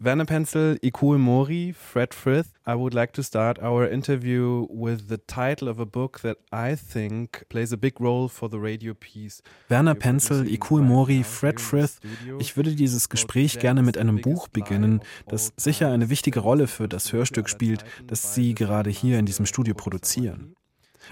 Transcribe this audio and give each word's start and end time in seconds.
Werner 0.00 0.26
Pencil, 0.26 0.78
Ikul 0.80 1.18
Mori, 1.18 1.72
Fred 1.72 2.14
Frith. 2.14 2.52
I 2.64 2.76
would 2.76 2.94
like 2.94 3.12
to 3.14 3.22
start 3.22 3.58
our 3.60 3.84
interview 3.90 4.68
with 4.70 5.08
the 5.08 5.18
title 5.18 5.68
of 5.68 5.80
a 5.80 5.86
book 5.86 6.20
that 6.20 6.38
I 6.52 6.76
think 6.76 7.44
plays 7.48 7.72
a 7.72 7.76
big 7.76 8.00
role 8.00 8.28
for 8.28 8.48
the 8.48 8.60
radio 8.60 8.94
piece. 8.94 9.42
Werner 9.68 9.96
Pencil, 9.96 10.46
Ikul 10.46 10.82
Mori, 10.82 11.24
Fred 11.24 11.60
Frith. 11.60 11.98
Ich 12.38 12.56
würde 12.56 12.76
dieses 12.76 13.08
Gespräch 13.08 13.58
gerne 13.58 13.82
mit 13.82 13.98
einem 13.98 14.20
Buch 14.20 14.46
beginnen, 14.46 15.00
das 15.26 15.52
sicher 15.56 15.90
eine 15.90 16.08
wichtige 16.10 16.38
Rolle 16.38 16.68
für 16.68 16.86
das 16.86 17.12
Hörstück 17.12 17.48
spielt, 17.48 17.84
das 18.06 18.36
Sie 18.36 18.54
gerade 18.54 18.90
hier 18.90 19.18
in 19.18 19.26
diesem 19.26 19.46
Studio 19.46 19.74
produzieren. 19.74 20.54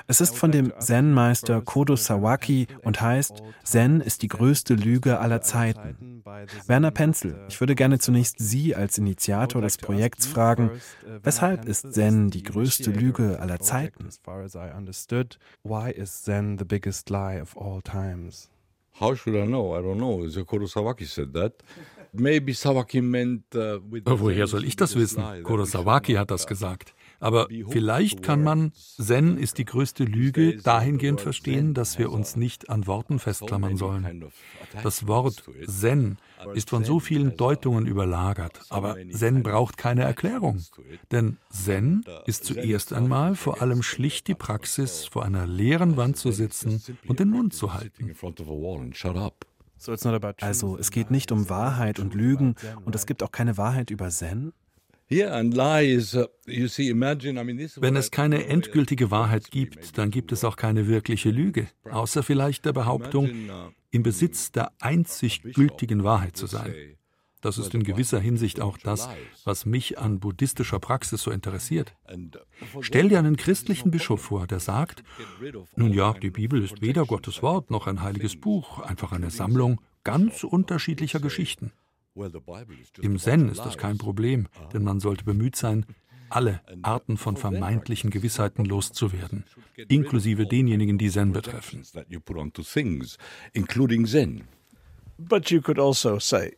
Es 0.07 0.21
ist 0.21 0.37
von 0.37 0.53
dem 0.53 0.73
Zen-Meister 0.79 1.61
Kodo 1.63 1.97
Sawaki 1.97 2.67
und 2.85 3.01
heißt 3.01 3.43
Zen 3.65 4.01
ist 4.01 4.23
die 4.23 4.29
größte 4.29 4.75
Lüge 4.75 5.19
aller 5.21 5.41
Zeiten. 5.41 6.23
Werner 6.67 6.91
Penzel, 6.91 7.45
ich 7.49 7.61
würde 7.61 7.75
gerne 7.75 7.99
zunächst 7.99 8.37
Sie 8.39 8.75
als 8.75 8.99
Initiator 8.99 9.63
des 9.63 9.79
Projekts 9.79 10.27
fragen, 10.27 10.71
weshalb 11.23 11.65
ist 11.67 11.93
Zen 11.93 12.31
die 12.31 12.43
größte 12.43 12.91
Lüge 12.91 13.41
aller 13.41 13.61
Zeiten? 13.61 14.09
Why 15.65 15.91
is 15.91 16.23
Zen 16.23 16.59
the 16.59 16.65
biggest 16.65 17.11
lie 17.11 17.41
of 17.41 17.57
all 17.57 17.83
times? 17.83 18.51
How 18.99 19.15
should 19.15 19.37
I 19.37 19.47
know? 19.47 19.77
I 19.77 19.83
don't 19.83 19.99
know. 19.99 20.27
Kodo 20.45 20.67
Sawaki 20.67 21.05
said 21.05 21.35
that. 21.35 21.63
Maybe 22.15 22.55
Sawaki 22.55 23.03
meant. 23.03 23.43
Uh, 23.55 23.79
Woher 24.05 24.47
soll 24.47 24.65
ich 24.65 24.77
das 24.77 24.97
wissen? 24.97 25.23
Kurosawaki 25.43 26.15
hat 26.15 26.31
das 26.31 26.47
gesagt. 26.47 26.95
Aber 27.21 27.49
vielleicht 27.69 28.23
kann 28.23 28.43
man 28.43 28.73
Zen 28.75 29.39
ist 29.39 29.59
die 29.59 29.65
größte 29.65 30.05
Lüge 30.05 30.59
dahingehend 30.59 31.21
verstehen, 31.21 31.75
dass 31.75 31.99
wir 31.99 32.11
uns 32.13 32.37
nicht 32.37 32.69
an 32.69 32.87
Worten 32.87 33.19
festklammern 33.19 33.77
sollen. 33.77 34.25
Das 34.83 35.07
Wort 35.07 35.45
Zen 35.67 36.19
ist 36.55 36.71
von 36.71 36.85
so 36.85 37.01
vielen 37.01 37.37
Deutungen 37.37 37.87
überlagert, 37.87 38.61
aber 38.69 38.97
Zen 39.11 39.43
braucht 39.43 39.77
keine 39.77 40.03
Erklärung. 40.03 40.63
Denn 41.11 41.39
Zen 41.51 42.05
ist 42.27 42.45
zuerst 42.45 42.93
einmal 42.93 43.35
vor 43.35 43.63
allem 43.63 43.83
schlicht 43.83 44.29
die 44.29 44.35
Praxis, 44.35 45.07
vor 45.07 45.25
einer 45.25 45.47
leeren 45.47 45.97
Wand 45.97 46.17
zu 46.17 46.33
sitzen 46.33 46.83
und 47.07 47.21
den 47.21 47.31
Mund 47.31 47.55
zu 47.55 47.75
halten. 47.75 48.15
Also 50.41 50.79
es 50.79 50.91
geht 50.91 51.11
nicht 51.11 51.33
um 51.33 51.49
Wahrheit 51.51 51.99
und 51.99 52.15
Lügen 52.15 52.55
und 52.85 52.95
es 52.95 53.07
gibt 53.07 53.23
auch 53.23 53.31
keine 53.31 53.57
Wahrheit 53.57 53.91
über 53.91 54.09
Zen? 54.11 54.53
Uh, 55.09 55.15
Wenn 57.77 57.97
es 57.97 58.11
keine 58.11 58.47
endgültige 58.47 59.11
Wahrheit 59.13 59.53
gibt, 59.53 59.99
dann 59.99 60.11
gibt 60.11 60.33
es 60.33 60.43
auch 60.43 60.57
keine 60.57 60.89
wirkliche 60.89 61.31
Lüge, 61.31 61.69
außer 61.85 62.25
vielleicht 62.25 62.65
der 62.65 62.73
Behauptung, 62.73 63.27
uh, 63.27 63.71
im 63.93 64.03
Besitz 64.03 64.51
der 64.51 64.73
einzig 64.81 65.43
gültigen 65.43 66.03
Wahrheit 66.03 66.37
zu 66.37 66.47
sein. 66.47 66.75
Das 67.41 67.59
ist 67.59 67.73
in 67.75 67.85
gewisser 67.85 68.19
Hinsicht 68.19 68.61
auch 68.61 68.79
das, 68.79 69.09
was 69.45 69.65
mich 69.65 69.99
an 69.99 70.19
buddhistischer 70.19 70.81
Praxis 70.81 71.23
so 71.23 71.31
interessiert. 71.31 71.95
uh, 72.11 72.83
Stell 72.83 73.09
dir 73.09 73.21
einen 73.21 73.37
christlichen 73.37 73.93
Bischof 73.93 74.21
vor, 74.23 74.49
der 74.49 74.59
sagt, 74.59 75.05
nun 75.77 75.93
ja, 75.93 76.15
die 76.15 76.31
Bibel 76.31 76.65
ist 76.65 76.83
weder 76.83 77.07
Gottes 77.07 77.43
Wort 77.43 77.71
noch 77.71 77.87
ein 77.87 78.03
heiliges 78.03 78.35
Buch, 78.35 78.81
einfach 78.81 79.13
eine 79.13 79.31
Sammlung 79.31 79.81
ganz 80.03 80.43
unterschiedlicher 80.43 81.21
Geschichten. 81.21 81.71
Im 83.01 83.19
Zen 83.19 83.49
ist 83.49 83.61
das 83.61 83.77
kein 83.77 83.99
Problem, 83.99 84.49
denn 84.73 84.83
man 84.83 85.01
sollte 85.01 85.25
bemüht 85.25 85.57
sein, 85.57 85.87
alle 86.29 86.61
Arten 86.83 87.17
von 87.17 87.37
vermeintlichen 87.37 88.11
Gewissheiten 88.11 88.65
loszuwerden, 88.65 89.45
inklusive 89.89 90.47
denjenigen, 90.47 90.99
die 90.99 91.11
Zen 91.11 91.33
betreffen. 91.33 91.83
But 95.19 95.51
you 95.51 95.63
could 95.63 95.79
also 95.79 96.19
say, 96.19 96.57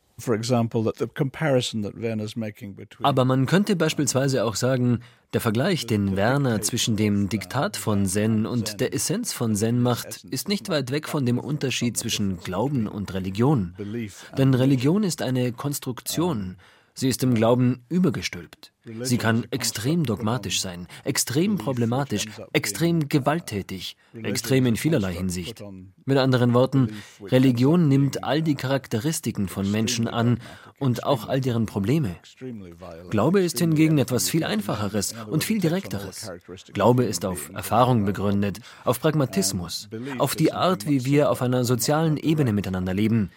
aber 3.03 3.25
man 3.25 3.47
könnte 3.47 3.77
beispielsweise 3.77 4.45
auch 4.45 4.57
sagen, 4.57 5.01
der 5.34 5.41
Vergleich, 5.43 5.87
den 5.87 6.16
Werner 6.16 6.62
zwischen 6.62 6.97
dem 6.97 7.28
Diktat 7.28 7.77
von 7.77 8.06
Zen 8.06 8.47
und 8.47 8.81
der 8.81 8.94
Essenz 8.94 9.34
von 9.34 9.55
Zen 9.55 9.83
macht, 9.83 10.25
ist 10.25 10.49
nicht 10.49 10.71
weit 10.71 10.91
weg 10.91 11.06
von 11.06 11.27
dem 11.27 11.39
Unterschied 11.39 11.99
zwischen 11.99 12.39
Glauben 12.39 12.87
und 12.87 13.12
Religion. 13.12 13.75
Denn 14.38 14.55
Religion 14.55 15.03
ist 15.03 15.21
eine 15.21 15.53
Konstruktion, 15.53 16.56
Sie 16.99 17.09
ist 17.09 17.23
im 17.23 17.35
Glauben 17.35 17.85
übergestülpt. 17.89 18.73
Sie 19.03 19.19
kann 19.19 19.47
extrem 19.53 20.03
dogmatisch 20.03 20.61
sein, 20.61 20.89
extrem 21.05 21.57
problematisch, 21.57 22.25
extrem 22.53 23.09
gewalttätig, 23.09 23.97
extrem 24.21 24.67
in 24.67 24.75
vielerlei 24.75 25.15
Hinsicht. 25.15 25.63
Mit 26.05 26.19
anderen 26.19 26.55
Worten, 26.55 26.89
Religion 27.23 27.87
nimmt 27.87 28.25
all 28.25 28.43
die 28.43 28.57
Charakteristiken 28.57 29.47
von 29.47 29.71
Menschen 29.71 30.09
an 30.09 30.41
und 30.81 31.05
auch 31.05 31.29
all 31.29 31.41
deren 31.41 31.67
Probleme. 31.67 32.17
Glaube 33.11 33.43
ist 33.43 33.61
hingegen 33.61 33.99
etwas 33.99 34.29
viel 34.29 34.43
Einfacheres 34.43 35.15
und 35.31 35.45
viel 35.45 35.61
direkteres. 35.61 36.29
Glaube 36.73 37.05
ist 37.05 37.25
auf 37.25 37.51
Erfahrung 37.55 38.07
begründet, 38.07 38.59
auf 38.85 38.99
Pragmatismus, 38.99 39.89
auf 40.19 40.35
die 40.35 40.53
Art, 40.53 40.89
wie 40.89 41.05
wir 41.05 41.31
auf 41.31 41.43
einer 41.43 41.65
sozialen 41.65 42.17
Ebene 42.17 42.53
miteinander 42.53 42.93
leben. 42.93 43.31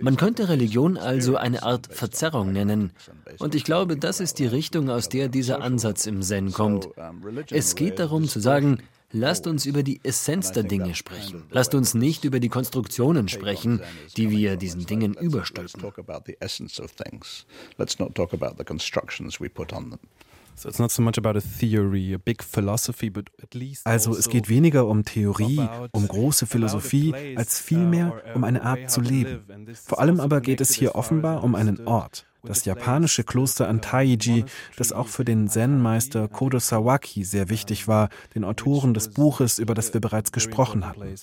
Man 0.00 0.16
könnte 0.16 0.48
Religion 0.48 0.96
also 0.96 1.36
eine 1.36 1.62
Art 1.62 1.88
Verzerrung 1.90 2.52
nennen. 2.52 2.92
Und 3.38 3.54
ich 3.54 3.64
glaube, 3.64 3.96
das 3.96 4.20
ist 4.20 4.38
die 4.38 4.46
Richtung, 4.46 4.90
aus 4.90 5.08
der 5.08 5.28
dieser 5.28 5.62
Ansatz 5.62 6.06
im 6.06 6.22
Zen 6.22 6.52
kommt. 6.52 6.88
Es 7.50 7.74
geht 7.74 7.98
darum 7.98 8.28
zu 8.28 8.40
sagen, 8.40 8.78
Lasst 9.12 9.48
uns 9.48 9.66
über 9.66 9.82
die 9.82 10.00
Essenz 10.04 10.52
der 10.52 10.62
Dinge 10.62 10.94
sprechen. 10.94 11.42
Lasst 11.50 11.74
uns 11.74 11.94
nicht 11.94 12.24
über 12.24 12.38
die 12.38 12.48
Konstruktionen 12.48 13.26
sprechen, 13.28 13.80
die 14.16 14.30
wir 14.30 14.56
diesen 14.56 14.86
Dingen 14.86 15.14
überstülpen. 15.14 15.82
Also 23.84 24.16
es 24.16 24.28
geht 24.28 24.48
weniger 24.48 24.86
um 24.86 25.04
Theorie, 25.04 25.60
um 25.92 26.06
große 26.06 26.46
Philosophie, 26.46 27.14
als 27.36 27.60
vielmehr 27.60 28.22
um 28.34 28.44
eine 28.44 28.62
Art 28.62 28.90
zu 28.90 29.00
leben. 29.00 29.66
Vor 29.86 30.00
allem 30.00 30.20
aber 30.20 30.40
geht 30.40 30.60
es 30.60 30.74
hier 30.74 30.94
offenbar 30.94 31.42
um 31.44 31.54
einen 31.54 31.86
Ort, 31.86 32.26
das 32.42 32.64
japanische 32.64 33.24
Kloster 33.24 33.68
Antaiji, 33.68 34.44
das 34.76 34.92
auch 34.92 35.08
für 35.08 35.24
den 35.24 35.48
Zen-Meister 35.48 36.28
Kodo 36.28 36.58
Sawaki 36.58 37.24
sehr 37.24 37.48
wichtig 37.48 37.88
war, 37.88 38.08
den 38.34 38.44
Autoren 38.44 38.94
des 38.94 39.08
Buches, 39.10 39.58
über 39.58 39.74
das 39.74 39.92
wir 39.94 40.00
bereits 40.00 40.32
gesprochen 40.32 40.86
hatten. 40.86 41.14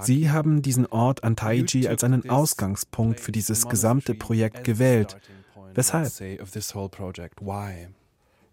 Sie 0.00 0.30
haben 0.30 0.62
diesen 0.62 0.86
Ort 0.86 1.24
Antaiji 1.24 1.88
als 1.88 2.04
einen 2.04 2.28
Ausgangspunkt 2.28 3.20
für 3.20 3.32
dieses 3.32 3.68
gesamte 3.68 4.14
Projekt 4.14 4.64
gewählt. 4.64 5.16
Weshalb? 5.74 6.10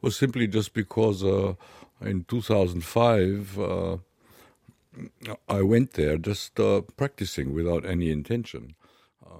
Well, 0.01 0.11
simply 0.11 0.47
just 0.47 0.73
because 0.73 1.23
uh, 1.23 1.55
in 2.01 2.25
2005 2.27 3.57
uh, 3.57 3.97
I 5.47 5.61
went 5.61 5.93
there 5.93 6.17
just 6.17 6.59
uh, 6.59 6.81
practicing 6.95 7.53
without 7.55 7.85
any 7.85 8.09
intention. 8.11 8.75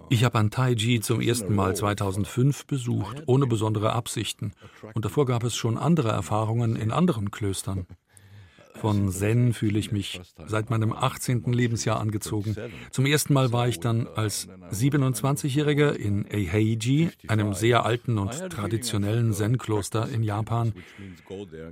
Ich 0.10 0.24
habe 0.24 0.38
Antaiji 0.38 1.02
zum 1.02 1.22
ersten 1.22 1.54
Mal 1.54 1.76
2005 1.76 2.66
besucht, 2.66 3.24
ohne 3.26 3.46
besondere 3.46 3.94
Absichten. 3.94 4.54
Und 4.94 5.04
davor 5.04 5.26
gab 5.26 5.44
es 5.44 5.56
schon 5.56 5.78
andere 5.78 6.10
Erfahrungen 6.10 6.76
in 6.76 6.92
anderen 6.92 7.32
Klöstern. 7.32 7.88
Von 8.80 9.12
Zen 9.12 9.54
fühle 9.54 9.80
ich 9.80 9.92
mich 9.92 10.20
seit 10.46 10.70
meinem 10.70 10.94
18. 10.94 11.52
Lebensjahr 11.52 12.00
angezogen. 12.00 12.56
Zum 12.92 13.06
ersten 13.06 13.34
Mal 13.34 13.52
war 13.52 13.68
ich 13.68 13.80
dann 13.80 14.08
als 14.16 14.48
27-Jähriger 14.72 15.94
in 15.94 16.26
Eiheiji, 16.32 17.10
einem 17.28 17.54
sehr 17.54 17.86
alten 17.86 18.18
und 18.18 18.50
traditionellen 18.50 19.34
Zen-Kloster 19.34 20.10
in 20.10 20.24
Japan. 20.24 20.74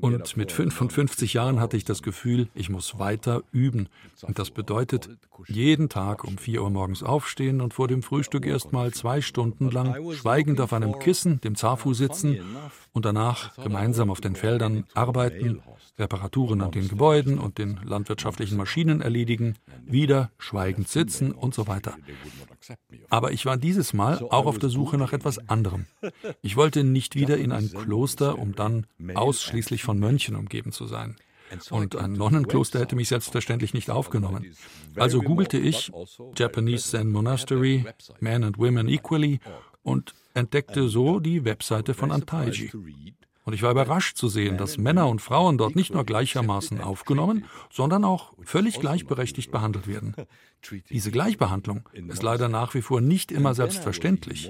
Und 0.01 0.37
mit 0.37 0.51
55 0.51 1.33
Jahren 1.33 1.59
hatte 1.59 1.77
ich 1.77 1.85
das 1.85 2.01
Gefühl, 2.01 2.47
ich 2.53 2.69
muss 2.69 2.99
weiter 2.99 3.43
üben. 3.51 3.89
Und 4.21 4.39
das 4.39 4.51
bedeutet, 4.51 5.09
jeden 5.47 5.89
Tag 5.89 6.23
um 6.23 6.37
4 6.37 6.63
Uhr 6.63 6.69
morgens 6.69 7.03
aufstehen 7.03 7.61
und 7.61 7.73
vor 7.73 7.87
dem 7.87 8.01
Frühstück 8.03 8.45
erst 8.45 8.71
mal 8.71 8.91
zwei 8.93 9.21
Stunden 9.21 9.69
lang 9.69 10.13
schweigend 10.13 10.61
auf 10.61 10.73
einem 10.73 10.99
Kissen, 10.99 11.41
dem 11.41 11.55
Zafu 11.55 11.93
sitzen 11.93 12.39
und 12.93 13.05
danach 13.05 13.55
gemeinsam 13.61 14.09
auf 14.09 14.21
den 14.21 14.35
Feldern 14.35 14.85
arbeiten, 14.93 15.61
Reparaturen 15.97 16.61
an 16.61 16.71
den 16.71 16.87
Gebäuden 16.95 17.39
und 17.39 17.57
den 17.57 17.77
landwirtschaftlichen 17.83 18.57
Maschinen 18.57 19.01
erledigen, 19.01 19.55
wieder 19.85 20.31
schweigend 20.37 20.87
sitzen 20.87 21.33
und 21.33 21.53
so 21.53 21.67
weiter. 21.67 21.97
Aber 23.09 23.31
ich 23.33 23.45
war 23.45 23.57
dieses 23.57 23.93
Mal 23.93 24.19
auch 24.29 24.45
auf 24.45 24.59
der 24.59 24.69
Suche 24.69 24.97
nach 24.97 25.11
etwas 25.11 25.49
anderem. 25.49 25.87
Ich 26.41 26.55
wollte 26.55 26.85
nicht 26.85 27.15
wieder 27.15 27.37
in 27.37 27.51
ein 27.51 27.69
Kloster, 27.69 28.39
um 28.39 28.55
dann 28.55 28.87
ausschließlich 29.13 29.83
von 29.83 29.99
Mönchen 29.99 30.35
umgeben 30.35 30.71
zu 30.71 30.85
sein. 30.85 31.17
Und 31.69 31.97
ein 31.97 32.13
Nonnenkloster 32.13 32.79
hätte 32.79 32.95
mich 32.95 33.09
selbstverständlich 33.09 33.73
nicht 33.73 33.89
aufgenommen. 33.89 34.55
Also 34.95 35.21
googelte 35.21 35.57
ich 35.57 35.91
Japanese 36.37 36.89
Zen 36.89 37.11
Monastery, 37.11 37.85
Men 38.21 38.45
and 38.45 38.57
Women 38.57 38.87
Equally 38.87 39.41
und 39.83 40.13
entdeckte 40.33 40.87
so 40.87 41.19
die 41.19 41.43
Webseite 41.43 41.93
von 41.93 42.11
Antaiji. 42.11 42.71
Und 43.45 43.53
ich 43.53 43.61
war 43.61 43.71
überrascht 43.71 44.17
zu 44.17 44.27
sehen, 44.27 44.57
dass 44.57 44.79
Männer 44.79 45.07
und 45.07 45.21
Frauen 45.21 45.59
dort 45.59 45.75
nicht 45.75 45.93
nur 45.93 46.03
gleichermaßen 46.03 46.81
aufgenommen, 46.81 47.45
sondern 47.71 48.03
auch 48.03 48.33
völlig 48.41 48.79
gleichberechtigt 48.79 49.51
behandelt 49.51 49.87
werden. 49.87 50.15
Diese 50.89 51.11
Gleichbehandlung 51.11 51.87
ist 51.93 52.23
leider 52.23 52.49
nach 52.49 52.73
wie 52.73 52.81
vor 52.81 53.01
nicht 53.01 53.31
immer 53.31 53.53
selbstverständlich. 53.53 54.49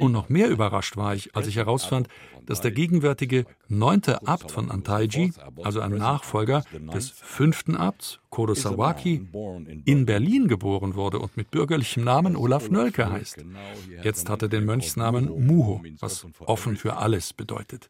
Und 0.00 0.10
noch 0.10 0.28
mehr 0.28 0.48
überrascht 0.48 0.96
war 0.96 1.14
ich, 1.14 1.36
als 1.36 1.46
ich 1.46 1.54
herausfand, 1.54 2.08
dass 2.46 2.60
der 2.60 2.72
gegenwärtige 2.72 3.46
neunte 3.68 4.26
Abt 4.26 4.50
von 4.50 4.72
Antaiji, 4.72 5.32
also 5.62 5.80
ein 5.80 5.92
Nachfolger 5.92 6.64
des 6.92 7.10
fünften 7.10 7.76
Abts, 7.76 8.18
Kodo 8.30 8.54
Sawaki, 8.54 9.28
in 9.84 10.06
Berlin 10.06 10.48
geboren 10.48 10.96
wurde 10.96 11.20
und 11.20 11.36
mit 11.36 11.52
bürgerlichem 11.52 12.02
Namen 12.02 12.34
Olaf 12.34 12.68
Nölke 12.70 13.08
heißt. 13.08 13.44
Jetzt 14.02 14.28
hat 14.28 14.42
er 14.42 14.48
den 14.48 14.64
Mönchsnamen 14.64 15.46
Muho, 15.46 15.80
was 16.00 16.26
offen 16.40 16.76
für 16.76 16.96
alles 16.96 17.32
bedeutet. 17.32 17.83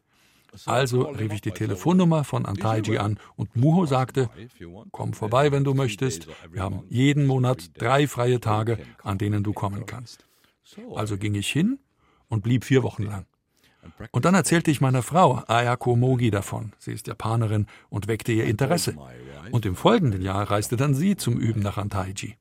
Also 0.65 1.03
rief 1.03 1.33
ich 1.33 1.41
die 1.41 1.51
Telefonnummer 1.51 2.23
von 2.23 2.45
Antaiji 2.45 2.97
an 2.97 3.19
und 3.35 3.55
Muho 3.55 3.85
sagte, 3.85 4.29
komm 4.91 5.13
vorbei, 5.13 5.51
wenn 5.51 5.63
du 5.63 5.73
möchtest. 5.73 6.27
Wir 6.51 6.61
haben 6.61 6.83
jeden 6.89 7.25
Monat 7.25 7.71
drei 7.77 8.07
freie 8.07 8.39
Tage, 8.39 8.77
an 9.03 9.17
denen 9.17 9.43
du 9.43 9.53
kommen 9.53 9.85
kannst. 9.85 10.25
Also 10.95 11.17
ging 11.17 11.35
ich 11.35 11.49
hin 11.49 11.79
und 12.29 12.43
blieb 12.43 12.63
vier 12.63 12.83
Wochen 12.83 13.03
lang. 13.03 13.25
Und 14.11 14.25
dann 14.25 14.33
erzählte 14.33 14.71
ich 14.71 14.81
meiner 14.81 15.03
Frau, 15.03 15.43
Ayako 15.47 15.95
Mogi, 15.95 16.31
davon. 16.31 16.73
Sie 16.79 16.91
ist 16.91 17.07
Japanerin 17.07 17.67
und 17.89 18.07
weckte 18.07 18.31
ihr 18.31 18.45
Interesse. 18.45 18.95
Und 19.51 19.65
im 19.65 19.75
folgenden 19.75 20.21
Jahr 20.21 20.49
reiste 20.49 20.75
dann 20.75 20.95
sie 20.95 21.15
zum 21.15 21.37
Üben 21.37 21.61
nach 21.61 21.77
Antaiji. 21.77 22.35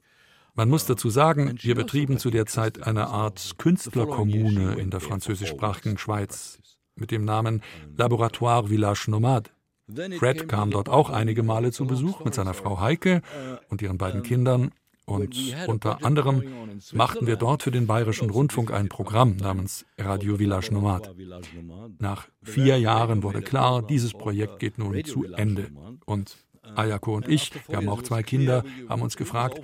Man 0.55 0.69
muss 0.69 0.87
dazu 0.87 1.11
sagen, 1.11 1.59
wir 1.61 1.75
betrieben 1.75 2.19
zu 2.19 2.31
der 2.31 2.47
Zeit 2.47 2.87
eine 2.87 3.09
Art 3.09 3.55
Künstlerkommune 3.59 4.75
in 4.75 4.91
der 4.91 5.01
französischsprachigen 5.01 5.99
Schweiz 5.99 6.61
mit 6.97 7.11
dem 7.11 7.25
Namen 7.25 7.63
Laboratoire 7.97 8.69
Village 8.69 9.07
Nomade. 9.09 9.51
Fred 10.19 10.49
kam 10.49 10.71
dort 10.71 10.89
auch 10.89 11.11
einige 11.11 11.43
Male 11.43 11.71
zu 11.71 11.87
Besuch 11.87 12.25
mit 12.25 12.35
seiner 12.35 12.55
Frau 12.55 12.81
Heike 12.81 13.21
und 13.69 13.83
ihren 13.83 13.99
beiden 13.99 14.23
Kindern. 14.23 14.71
Und 15.07 15.37
unter 15.67 16.03
anderem 16.03 16.43
machten 16.93 17.27
wir 17.27 17.37
dort 17.37 17.63
für 17.63 17.71
den 17.71 17.87
Bayerischen 17.87 18.31
Rundfunk 18.31 18.73
ein 18.73 18.89
Programm 18.89 19.37
namens 19.37 19.85
Radio 19.99 20.39
Village 20.39 20.73
Nomade. 20.73 21.15
Nach 21.99 22.27
vier 22.43 22.79
Jahren 22.79 23.23
wurde 23.23 23.43
klar, 23.43 23.83
dieses 23.83 24.13
Projekt 24.13 24.61
geht 24.61 24.79
nun 24.79 25.05
zu 25.05 25.25
Ende. 25.35 25.71
Und 26.07 26.39
Ayako 26.75 27.17
und 27.17 27.29
ich, 27.29 27.53
wir 27.69 27.77
haben 27.77 27.91
auch 27.91 28.03
zwei 28.03 28.23
Kinder, 28.23 28.65
haben 28.89 29.03
uns 29.03 29.19
gefragt, 29.19 29.61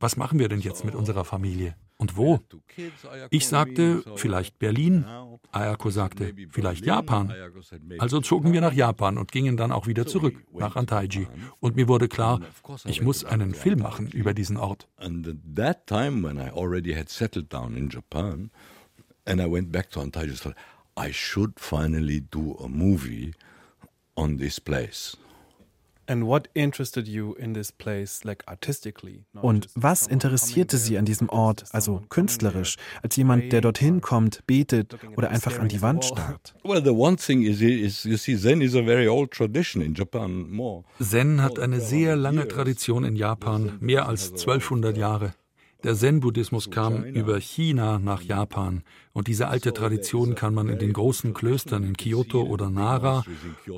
was 0.00 0.16
machen 0.16 0.40
wir 0.40 0.48
denn 0.48 0.60
jetzt 0.60 0.84
mit 0.84 0.96
unserer 0.96 1.24
Familie? 1.24 1.76
Und 2.00 2.16
wo? 2.16 2.38
Ich 3.30 3.48
sagte, 3.48 4.04
vielleicht 4.14 4.60
Berlin. 4.60 5.04
Ayako 5.50 5.90
sagte, 5.90 6.32
vielleicht 6.50 6.86
Japan. 6.86 7.34
Also 7.98 8.20
zogen 8.20 8.52
wir 8.52 8.60
nach 8.60 8.72
Japan 8.72 9.18
und 9.18 9.32
gingen 9.32 9.56
dann 9.56 9.72
auch 9.72 9.88
wieder 9.88 10.06
zurück, 10.06 10.36
nach 10.52 10.76
Antaiji. 10.76 11.26
Und 11.58 11.74
mir 11.74 11.88
wurde 11.88 12.06
klar, 12.06 12.40
ich 12.84 13.02
muss 13.02 13.24
einen 13.24 13.52
Film 13.52 13.80
machen 13.80 14.06
über 14.06 14.32
diesen 14.32 14.56
Ort. 14.56 14.86
And 14.98 15.26
I 19.40 19.42
and 19.42 19.52
went 19.52 19.70
back 19.72 19.90
to 19.90 20.00
Antaiji, 20.00 20.32
I 20.32 20.36
thought, 20.36 20.56
I 20.96 21.12
should 21.12 21.60
finally 21.60 22.20
do 22.20 22.56
a 22.64 22.68
movie 22.68 23.34
on 24.16 24.38
this 24.38 24.58
place. 24.60 25.16
Und 29.40 29.68
was 29.74 30.06
interessierte 30.06 30.78
Sie 30.78 30.98
an 30.98 31.04
diesem 31.04 31.28
Ort, 31.28 31.64
also 31.72 32.02
künstlerisch, 32.08 32.76
als 33.02 33.16
jemand, 33.16 33.52
der 33.52 33.60
dorthin 33.60 34.00
kommt, 34.00 34.46
betet 34.46 34.96
oder 35.16 35.30
einfach 35.30 35.58
an 35.58 35.68
die 35.68 35.82
Wand 35.82 36.04
starrt? 36.04 36.54
Zen 41.00 41.42
hat 41.42 41.58
eine 41.58 41.80
sehr 41.80 42.16
lange 42.16 42.48
Tradition 42.48 43.04
in 43.04 43.16
Japan, 43.16 43.76
mehr 43.80 44.08
als 44.08 44.30
1200 44.30 44.96
Jahre. 44.96 45.34
Der 45.84 45.94
Zen-Buddhismus 45.94 46.70
kam 46.70 47.04
über 47.04 47.38
China 47.38 47.98
nach 47.98 48.22
Japan. 48.22 48.82
Und 49.12 49.28
diese 49.28 49.48
alte 49.48 49.72
Tradition 49.72 50.34
kann 50.34 50.52
man 50.52 50.68
in 50.68 50.78
den 50.78 50.92
großen 50.92 51.34
Klöstern 51.34 51.84
in 51.84 51.96
Kyoto 51.96 52.42
oder 52.42 52.68
Nara 52.68 53.24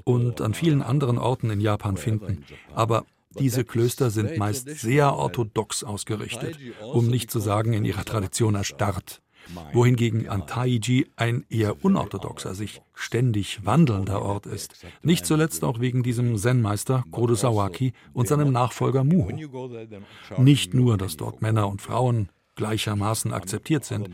und 0.05 0.41
an 0.41 0.55
vielen 0.55 0.81
anderen 0.83 1.19
Orten 1.19 1.51
in 1.51 1.61
Japan 1.61 1.97
finden. 1.97 2.45
Aber 2.75 3.05
diese 3.39 3.65
Klöster 3.65 4.11
sind 4.11 4.39
meist 4.39 4.69
sehr 4.69 5.15
orthodox 5.15 5.85
ausgerichtet, 5.85 6.59
um 6.81 7.07
nicht 7.07 7.31
zu 7.31 7.39
sagen 7.39 7.75
in 7.75 7.85
ihrer 7.85 8.05
Tradition 8.05 8.55
erstarrt 8.55 9.21
wohingegen 9.73 10.29
Antaiji 10.29 11.07
ein 11.17 11.45
eher 11.49 11.85
unorthodoxer, 11.85 12.55
sich 12.55 12.83
ständig 12.95 13.65
wandelnder 13.65 14.23
Ort 14.23 14.47
ist. 14.47 14.85
Nicht 15.03 15.27
zuletzt 15.27 15.65
auch 15.65 15.81
wegen 15.81 16.03
diesem 16.03 16.37
Zen-Meister 16.37 17.05
Kodo 17.11 17.35
Sawaki 17.35 17.93
und 18.13 18.29
seinem 18.29 18.53
Nachfolger 18.53 19.05
Muho. 19.05 19.33
Nicht 20.39 20.75
nur, 20.75 20.97
dass 20.97 21.17
dort 21.17 21.43
Männer 21.43 21.69
und 21.69 21.83
Frauen 21.83 22.29
gleichermaßen 22.57 23.33
akzeptiert 23.33 23.85
sind, 23.85 24.11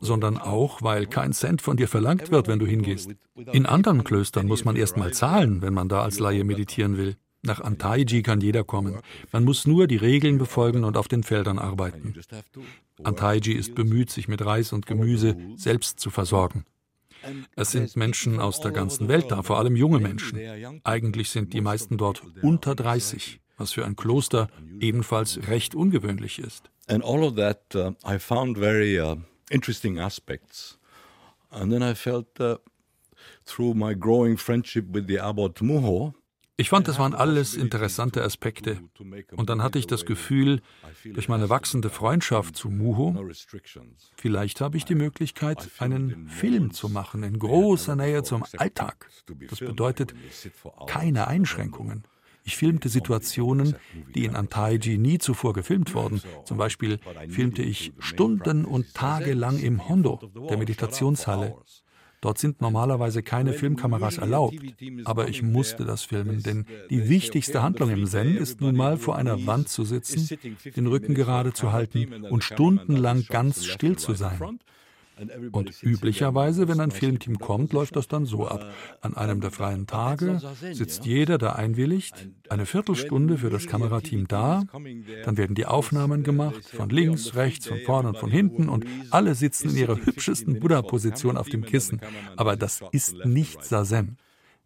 sondern 0.00 0.38
auch, 0.38 0.80
weil 0.82 1.06
kein 1.06 1.32
Cent 1.32 1.60
von 1.60 1.76
dir 1.76 1.88
verlangt 1.88 2.30
wird, 2.30 2.48
wenn 2.48 2.58
du 2.58 2.66
hingehst. 2.66 3.10
In 3.52 3.66
anderen 3.66 4.02
Klöstern 4.02 4.46
muss 4.46 4.64
man 4.64 4.76
erst 4.76 4.96
mal 4.96 5.12
zahlen, 5.12 5.60
wenn 5.60 5.74
man 5.74 5.88
da 5.88 6.02
als 6.02 6.18
Laie 6.18 6.44
meditieren 6.44 6.96
will. 6.96 7.16
Nach 7.42 7.60
Antaiji 7.60 8.22
kann 8.22 8.40
jeder 8.40 8.62
kommen. 8.62 9.00
Man 9.32 9.44
muss 9.44 9.66
nur 9.66 9.88
die 9.88 9.96
Regeln 9.96 10.38
befolgen 10.38 10.84
und 10.84 10.96
auf 10.96 11.08
den 11.08 11.24
Feldern 11.24 11.58
arbeiten. 11.58 12.14
Antaiji 13.02 13.52
ist 13.52 13.74
bemüht, 13.74 14.10
sich 14.10 14.28
mit 14.28 14.44
Reis 14.44 14.72
und 14.72 14.86
Gemüse 14.86 15.36
selbst 15.56 15.98
zu 15.98 16.10
versorgen. 16.10 16.64
Es 17.56 17.72
sind 17.72 17.96
Menschen 17.96 18.40
aus 18.40 18.60
der 18.60 18.70
ganzen 18.70 19.08
Welt 19.08 19.30
da, 19.30 19.42
vor 19.42 19.58
allem 19.58 19.76
junge 19.76 19.98
Menschen. 19.98 20.38
Eigentlich 20.84 21.30
sind 21.30 21.52
die 21.52 21.60
meisten 21.60 21.96
dort 21.98 22.22
unter 22.42 22.74
30, 22.74 23.40
was 23.56 23.72
für 23.72 23.84
ein 23.84 23.96
Kloster 23.96 24.48
ebenfalls 24.80 25.48
recht 25.48 25.74
ungewöhnlich 25.74 26.38
ist. 26.38 26.70
And 26.88 27.04
all 27.04 27.22
of 27.22 27.36
that 27.36 27.74
uh, 27.74 27.92
I 28.04 28.18
found 28.18 28.58
very 28.58 29.00
uh, 29.00 29.16
interesting 29.50 29.98
aspects. 30.00 30.78
And 31.50 31.70
then 31.70 31.80
I 31.82 31.94
felt 31.94 32.40
uh, 32.40 32.56
through 33.44 33.74
my 33.74 33.94
growing 33.94 34.36
friendship 34.36 34.86
with 34.92 35.06
the 35.06 35.20
abbot 35.20 35.60
Muho, 35.60 36.14
ich 36.56 36.68
fand, 36.68 36.86
das 36.86 36.98
waren 36.98 37.14
alles 37.14 37.54
interessante 37.54 38.22
Aspekte. 38.22 38.78
Und 39.32 39.48
dann 39.48 39.62
hatte 39.62 39.78
ich 39.78 39.86
das 39.86 40.04
Gefühl, 40.04 40.60
durch 41.04 41.28
meine 41.28 41.48
wachsende 41.48 41.90
Freundschaft 41.90 42.56
zu 42.56 42.68
Muho, 42.68 43.30
vielleicht 44.16 44.60
habe 44.60 44.76
ich 44.76 44.84
die 44.84 44.94
Möglichkeit, 44.94 45.68
einen 45.78 46.28
Film 46.28 46.72
zu 46.72 46.88
machen 46.88 47.22
in 47.22 47.38
großer 47.38 47.96
Nähe 47.96 48.22
zum 48.22 48.44
Alltag. 48.58 49.08
Das 49.48 49.60
bedeutet 49.60 50.14
keine 50.86 51.26
Einschränkungen. 51.26 52.04
Ich 52.44 52.56
filmte 52.56 52.88
Situationen, 52.88 53.76
die 54.14 54.24
in 54.24 54.34
Antaiji 54.34 54.98
nie 54.98 55.18
zuvor 55.18 55.52
gefilmt 55.52 55.94
wurden. 55.94 56.20
Zum 56.44 56.58
Beispiel 56.58 56.98
filmte 57.28 57.62
ich 57.62 57.92
Stunden 57.98 58.64
und 58.64 58.94
Tage 58.94 59.34
lang 59.34 59.58
im 59.58 59.88
Hondo, 59.88 60.20
der 60.48 60.58
Meditationshalle. 60.58 61.56
Dort 62.22 62.38
sind 62.38 62.60
normalerweise 62.60 63.24
keine 63.24 63.52
Filmkameras 63.52 64.18
erlaubt, 64.18 64.54
aber 65.04 65.28
ich 65.28 65.42
musste 65.42 65.84
das 65.84 66.04
filmen, 66.04 66.40
denn 66.40 66.66
die 66.88 67.08
wichtigste 67.08 67.62
Handlung 67.62 67.90
im 67.90 68.06
Zen 68.06 68.36
ist 68.36 68.60
nun 68.60 68.76
mal 68.76 68.96
vor 68.96 69.16
einer 69.16 69.44
Wand 69.44 69.68
zu 69.68 69.84
sitzen, 69.84 70.38
den 70.76 70.86
Rücken 70.86 71.14
gerade 71.14 71.52
zu 71.52 71.72
halten 71.72 72.24
und 72.30 72.44
stundenlang 72.44 73.24
ganz 73.28 73.66
still 73.66 73.96
zu 73.96 74.14
sein. 74.14 74.38
Und 75.52 75.82
üblicherweise, 75.82 76.68
wenn 76.68 76.80
ein 76.80 76.90
Filmteam 76.90 77.38
kommt, 77.38 77.72
läuft 77.72 77.96
das 77.96 78.08
dann 78.08 78.26
so 78.26 78.46
ab. 78.46 78.72
An 79.00 79.16
einem 79.16 79.40
der 79.40 79.50
freien 79.50 79.86
Tage 79.86 80.40
sitzt 80.72 81.04
jeder, 81.04 81.38
der 81.38 81.56
einwilligt, 81.56 82.28
eine 82.48 82.66
Viertelstunde 82.66 83.38
für 83.38 83.50
das 83.50 83.66
Kamerateam 83.66 84.28
da, 84.28 84.64
dann 85.24 85.36
werden 85.36 85.54
die 85.54 85.66
Aufnahmen 85.66 86.22
gemacht, 86.22 86.64
von 86.64 86.90
links, 86.90 87.34
rechts, 87.34 87.66
von 87.66 87.78
vorne 87.80 88.08
und 88.08 88.18
von 88.18 88.30
hinten 88.30 88.68
und 88.68 88.84
alle 89.10 89.34
sitzen 89.34 89.70
in 89.70 89.76
ihrer 89.76 89.96
hübschesten 89.96 90.60
Buddha-Position 90.60 91.36
auf 91.36 91.48
dem 91.48 91.64
Kissen. 91.64 92.00
Aber 92.36 92.56
das 92.56 92.80
ist 92.92 93.24
nicht 93.24 93.64
Sazen. 93.64 94.18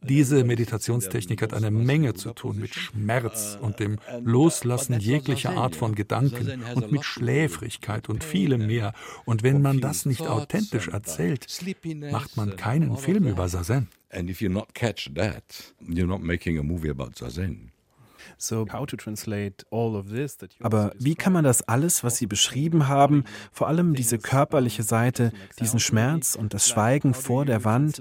Diese 0.03 0.45
Meditationstechnik 0.45 1.43
hat 1.43 1.55
eine 1.55 1.71
Menge 1.71 2.15
zu 2.15 2.33
tun 2.33 2.59
mit 2.59 2.75
Schmerz 2.75 3.59
und 3.61 3.81
dem 3.81 3.99
Loslassen 4.23 5.00
jeglicher 5.00 5.57
Art 5.57 5.75
von 5.75 5.95
Gedanken 5.95 6.62
und 6.75 6.93
mit 6.93 7.05
Schläfrigkeit 7.05 8.09
und 8.09 8.23
vielem 8.23 8.67
mehr. 8.67 8.93
Und 9.25 9.43
wenn 9.43 9.62
man 9.62 9.81
das 9.81 10.07
nicht 10.07 10.23
authentisch 10.23 10.88
erzählt, 10.88 11.47
macht 12.11 12.37
man 12.37 12.57
keinen 12.57 12.97
Film 12.97 13.26
über 13.26 13.49
Sazen. 13.49 13.88
And 14.11 14.31
if 14.31 14.41
you 14.41 14.49
not 14.49 14.75
catch 14.75 15.11
that, 15.15 15.75
you're 15.87 16.07
not 16.07 16.23
making 16.23 16.59
a 16.59 16.62
movie 16.62 16.91
about 16.91 17.11
Zazen. 17.17 17.73
Aber 20.61 20.92
wie 20.99 21.14
kann 21.14 21.33
man 21.33 21.45
das 21.45 21.62
alles, 21.62 22.04
was 22.04 22.16
Sie 22.16 22.26
beschrieben 22.26 22.88
haben, 22.88 23.25
vor 23.52 23.68
allem 23.68 23.95
diese 23.95 24.18
körperliche 24.18 24.83
Seite, 24.83 25.33
diesen 25.61 25.80
Schmerz 25.80 26.35
und 26.35 26.54
das 26.54 26.68
Schweigen 26.68 27.14
vor 27.14 27.45
der 27.45 27.64
Wand, 27.64 28.00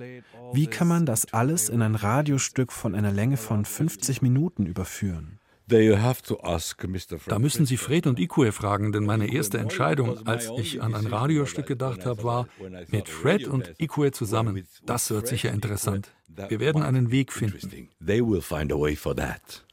wie 0.53 0.67
kann 0.67 0.87
man 0.87 1.05
das 1.05 1.33
alles 1.33 1.69
in 1.69 1.81
ein 1.81 1.95
Radiostück 1.95 2.71
von 2.71 2.95
einer 2.95 3.11
Länge 3.11 3.37
von 3.37 3.65
50 3.65 4.21
Minuten 4.21 4.65
überführen? 4.65 5.39
Da 5.67 7.39
müssen 7.39 7.65
Sie 7.65 7.77
Fred 7.77 8.05
und 8.05 8.19
Ikue 8.19 8.51
fragen, 8.51 8.91
denn 8.91 9.03
meine 9.03 9.33
erste 9.33 9.57
Entscheidung, 9.57 10.27
als 10.27 10.51
ich 10.57 10.81
an 10.81 10.93
ein 10.93 11.07
Radiostück 11.07 11.65
gedacht 11.65 12.05
habe, 12.05 12.23
war 12.23 12.47
mit 12.89 13.09
Fred 13.09 13.47
und 13.47 13.73
Ikue 13.79 14.11
zusammen. 14.11 14.67
Das 14.85 15.09
wird 15.09 15.27
sicher 15.27 15.51
interessant. 15.51 16.11
Wir 16.27 16.59
werden 16.59 16.83
einen 16.83 17.09
Weg 17.11 17.33
finden. 17.33 17.89
They 18.05 18.21
will 18.21 18.41
find 18.41 18.71
a 18.71 18.75
way 18.75 18.95
for 18.95 19.15
that. 19.15 19.65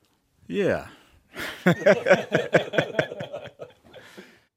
Yeah. 0.49 0.87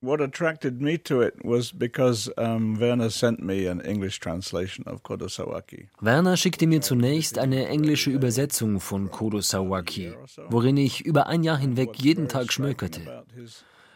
What 0.05 0.21
attracted 0.21 0.83
me 0.83 0.99
to 0.99 1.21
it 1.21 1.43
was 1.43 1.71
because 1.71 2.29
um, 2.37 2.79
Werner 2.79 3.09
sent 3.09 3.41
me 3.41 3.65
an 3.65 3.81
English 3.81 4.19
translation 4.19 4.85
of 4.87 5.01
Kodosawaki. 5.01 5.87
Werner 5.99 6.37
schickte 6.37 6.67
mir 6.67 6.81
zunächst 6.81 7.39
eine 7.39 7.67
englische 7.67 8.11
Übersetzung 8.11 8.79
von 8.79 9.09
Kodosawaki, 9.09 10.13
worin 10.49 10.77
ich 10.77 11.03
über 11.03 11.25
ein 11.25 11.43
Jahr 11.43 11.57
hinweg 11.57 11.95
jeden 11.95 12.27
Tag 12.27 12.53
schmökerte. 12.53 13.25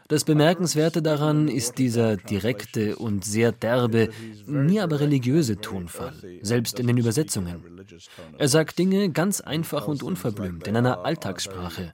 Das 0.10 0.24
Bemerkenswerte 0.24 1.04
daran 1.04 1.48
ist 1.48 1.78
dieser 1.78 2.18
direkte 2.18 2.96
und 2.96 3.24
sehr 3.24 3.52
derbe, 3.52 4.10
nie 4.48 4.80
aber 4.80 5.02
religiöse 5.02 5.58
Tonfall, 5.58 6.14
selbst 6.42 6.80
in 6.80 6.88
den 6.88 6.98
Übersetzungen. 6.98 7.86
Er 8.40 8.48
sagt 8.48 8.80
Dinge 8.80 9.12
ganz 9.12 9.40
einfach 9.40 9.88
und 9.88 10.02
unverblümt 10.02 10.68
in 10.68 10.76
einer 10.76 11.06
Alltagssprache. 11.06 11.94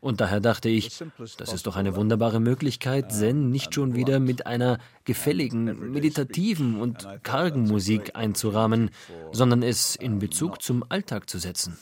Und 0.00 0.20
daher 0.20 0.40
dachte 0.40 0.68
ich, 0.68 1.02
das 1.38 1.54
ist 1.54 1.66
doch 1.66 1.76
eine 1.76 1.96
wunderbare 1.96 2.38
Möglichkeit, 2.38 3.12
Zen 3.12 3.48
nicht 3.50 3.72
schon 3.72 3.94
wieder 3.94 4.20
mit 4.20 4.46
einer 4.46 4.78
gefälligen, 5.08 5.90
meditativen 5.90 6.78
und 6.78 7.08
kargen 7.22 7.62
Musik 7.62 8.10
einzurahmen, 8.12 8.90
sondern 9.32 9.62
es 9.62 9.96
in 9.96 10.18
Bezug 10.18 10.60
zum 10.60 10.84
Alltag 10.90 11.30
zu 11.30 11.38
setzen. 11.38 11.78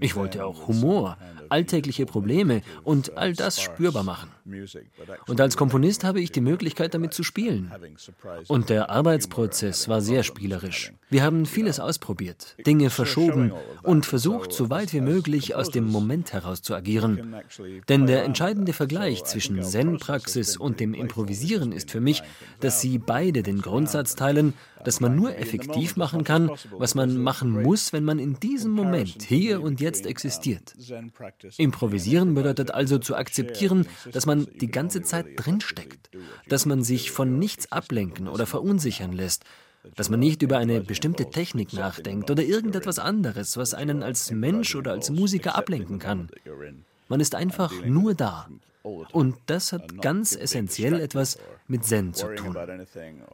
Ich 0.00 0.16
wollte 0.16 0.44
auch 0.44 0.66
Humor, 0.66 1.16
alltägliche 1.50 2.04
Probleme 2.04 2.62
und 2.82 3.16
all 3.16 3.32
das 3.32 3.60
spürbar 3.60 4.02
machen. 4.02 4.28
Und 5.28 5.40
als 5.40 5.56
Komponist 5.56 6.02
habe 6.02 6.20
ich 6.20 6.32
die 6.32 6.40
Möglichkeit, 6.40 6.94
damit 6.94 7.14
zu 7.14 7.22
spielen. 7.22 7.70
Und 8.48 8.70
der 8.70 8.90
Arbeitsprozess 8.90 9.88
war 9.88 10.00
sehr 10.00 10.24
spielerisch. 10.24 10.92
Wir 11.10 11.22
haben 11.22 11.46
vieles 11.46 11.78
ausprobiert, 11.78 12.56
Dinge 12.66 12.90
verschoben 12.90 13.52
und 13.84 14.04
versucht, 14.04 14.52
so 14.52 14.68
weit 14.68 14.92
wie 14.92 15.00
möglich 15.00 15.54
aus 15.54 15.70
dem 15.70 15.86
Moment 15.86 16.32
heraus 16.32 16.60
zu 16.60 16.74
agieren. 16.74 17.36
Denn 17.88 18.08
der 18.08 18.24
entscheidende 18.24 18.72
Vergleich 18.72 19.22
zwischen 19.22 19.62
Zen-Praxis 19.62 20.56
und 20.56 20.80
dem 20.80 20.92
Improvisieren 20.92 21.70
ist 21.70 21.92
für 21.92 22.00
mich, 22.00 22.24
dass 22.64 22.80
sie 22.80 22.98
beide 22.98 23.42
den 23.42 23.60
Grundsatz 23.60 24.16
teilen, 24.16 24.54
dass 24.84 25.00
man 25.00 25.14
nur 25.14 25.36
effektiv 25.36 25.96
machen 25.96 26.24
kann, 26.24 26.50
was 26.72 26.94
man 26.94 27.18
machen 27.18 27.50
muss, 27.62 27.92
wenn 27.92 28.04
man 28.04 28.18
in 28.18 28.40
diesem 28.40 28.72
Moment, 28.72 29.22
hier 29.22 29.62
und 29.62 29.80
jetzt 29.80 30.06
existiert. 30.06 30.74
Improvisieren 31.58 32.34
bedeutet 32.34 32.70
also 32.70 32.98
zu 32.98 33.16
akzeptieren, 33.16 33.86
dass 34.12 34.26
man 34.26 34.46
die 34.60 34.70
ganze 34.70 35.02
Zeit 35.02 35.26
drinsteckt, 35.36 36.10
dass 36.48 36.66
man 36.66 36.82
sich 36.82 37.10
von 37.10 37.38
nichts 37.38 37.70
ablenken 37.70 38.28
oder 38.28 38.46
verunsichern 38.46 39.12
lässt, 39.12 39.44
dass 39.94 40.08
man 40.08 40.20
nicht 40.20 40.40
über 40.40 40.56
eine 40.56 40.80
bestimmte 40.80 41.28
Technik 41.28 41.74
nachdenkt 41.74 42.30
oder 42.30 42.42
irgendetwas 42.42 42.98
anderes, 42.98 43.58
was 43.58 43.74
einen 43.74 44.02
als 44.02 44.30
Mensch 44.30 44.74
oder 44.74 44.92
als 44.92 45.10
Musiker 45.10 45.56
ablenken 45.56 45.98
kann. 45.98 46.30
Man 47.08 47.20
ist 47.20 47.34
einfach 47.34 47.72
nur 47.84 48.14
da. 48.14 48.48
Und 48.82 49.36
das 49.46 49.72
hat 49.72 50.00
ganz 50.02 50.36
essentiell 50.36 51.00
etwas 51.00 51.38
mit 51.66 51.84
Zen 51.84 52.12
zu 52.12 52.34
tun. 52.34 52.54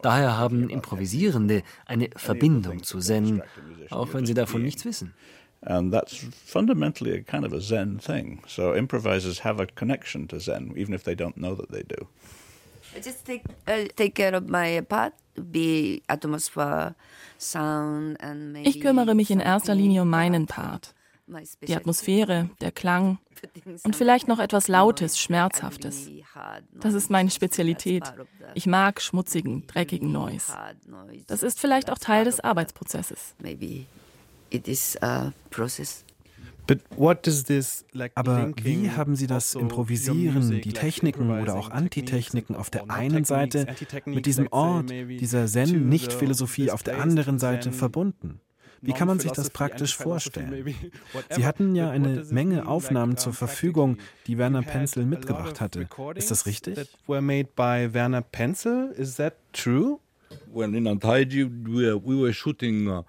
Daher 0.03 0.39
haben 0.39 0.71
Improvisierende 0.71 1.62
eine 1.87 2.09
Verbindung 2.15 2.85
zu 2.85 3.00
Zen, 3.00 3.43
auch 3.91 4.15
wenn 4.15 4.27
sie 4.27 4.35
davon 4.35 4.62
nichts 4.62 4.85
wissen. 4.85 5.15
And 5.62 5.93
that's 5.93 6.17
fundamentally 6.47 7.12
a 7.12 7.21
kind 7.21 7.45
of 7.45 7.53
a 7.53 7.61
Zen 7.61 7.99
thing. 7.99 8.41
So 8.47 8.73
improvisers 8.73 9.45
have 9.45 9.61
a 9.61 9.67
connection 9.67 10.27
to 10.29 10.39
Zen, 10.39 10.73
even 10.75 10.95
if 10.95 11.03
they 11.03 11.15
don't 11.15 11.37
know 11.37 11.55
that 11.55 11.69
they 11.71 11.83
do. 11.83 12.07
I 12.97 13.00
just 13.00 13.27
take, 13.27 13.43
uh, 13.69 13.87
take 13.95 14.15
care 14.15 14.35
of 14.35 14.49
my 14.49 14.81
part, 14.81 15.12
be 15.35 16.03
atmosphere, 16.09 16.95
sound 17.39 18.17
and 18.23 18.53
maybe 18.53 18.69
Ich 18.69 18.81
kümmere 18.81 19.15
mich 19.15 19.31
in 19.31 19.41
erster 19.41 19.75
Linie 19.75 20.03
um 20.03 20.09
meinen 20.09 20.47
Part. 20.47 20.95
Die 21.67 21.77
Atmosphäre, 21.77 22.51
der 22.61 22.73
Klang 22.73 23.19
und 23.85 23.97
vielleicht 23.97 24.29
noch 24.29 24.39
etwas 24.39 24.69
Lautes, 24.69 25.19
Schmerzhaftes. 25.19 26.09
Das 26.81 26.95
ist 26.95 27.11
meine 27.11 27.31
Spezialität. 27.31 28.05
Ich 28.55 28.67
mag 28.67 29.01
schmutzigen, 29.01 29.67
dreckigen 29.67 30.13
Noise. 30.13 30.53
Das 31.27 31.43
ist 31.43 31.61
vielleicht 31.61 31.91
auch 31.91 31.99
Teil 31.99 32.25
des 32.25 32.41
Arbeitsprozesses. 32.41 33.35
Aber 38.15 38.53
wie 38.63 38.91
haben 38.91 39.17
Sie 39.17 39.27
das 39.27 39.57
also 39.57 39.61
Improvisieren, 39.61 40.61
die 40.61 40.73
Techniken 40.73 41.31
oder 41.31 41.57
auch 41.57 41.71
Antitechniken 41.71 42.55
auf 42.55 42.71
der 42.71 42.91
einen 42.91 43.25
Seite 43.25 43.67
mit 44.05 44.27
diesem 44.27 44.49
Ort, 44.53 44.91
dieser 44.91 45.47
Zen-Nicht-Philosophie 45.47 46.71
auf 46.71 46.83
der 46.83 47.01
anderen 47.01 47.39
Seite 47.39 47.73
verbunden? 47.73 48.41
Wie 48.83 48.93
kann 48.93 49.09
man 49.09 49.19
sich 49.19 49.33
das 49.33 49.51
praktisch 49.51 49.97
vorstellen? 49.97 50.75
Sie 51.31 51.45
hatten 51.45 51.75
ja 51.75 51.91
eine 51.91 52.25
Menge 52.31 52.67
Aufnahmen 52.67 53.17
zur 53.17 53.33
Verfügung, 53.33 53.99
die 54.27 54.39
Werner 54.39 54.63
Penzel 54.63 55.05
mitgebracht 55.05 55.61
hatte. 55.61 55.89
Ist 56.15 56.31
das 56.31 56.47
richtig? 56.47 56.89
Were 57.07 57.21
made 57.21 57.49
by 57.57 57.93
Werner 57.93 58.23
Penzel. 58.23 58.93
Is 58.97 59.17
that 59.17 59.35
true? 59.53 59.99
Well, 60.53 60.75
in 60.75 60.87
Antaiji 60.87 61.45
we, 61.45 61.93
we 61.95 62.17
were 62.17 62.33
shooting 62.33 62.89
uh, 62.89 63.03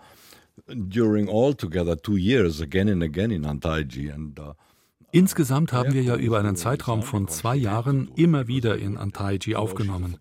during 0.68 1.30
all 1.30 1.54
together 1.54 1.96
two 1.96 2.18
years 2.18 2.62
again 2.62 2.90
and 2.90 3.04
again 3.04 3.32
in 3.32 3.46
Antaiji 3.46 4.12
and 4.12 4.40
uh, 4.40 4.54
Insgesamt 5.14 5.74
haben 5.74 5.94
wir 5.94 6.04
ja 6.04 6.16
über 6.16 6.40
einen 6.40 6.56
Zeitraum 6.56 7.04
von 7.04 7.28
zwei 7.28 7.56
Jahren 7.56 8.10
immer 8.16 8.48
wieder 8.48 8.78
in 8.78 8.98
Antaiji 8.98 9.56
aufgenommen. 9.56 10.18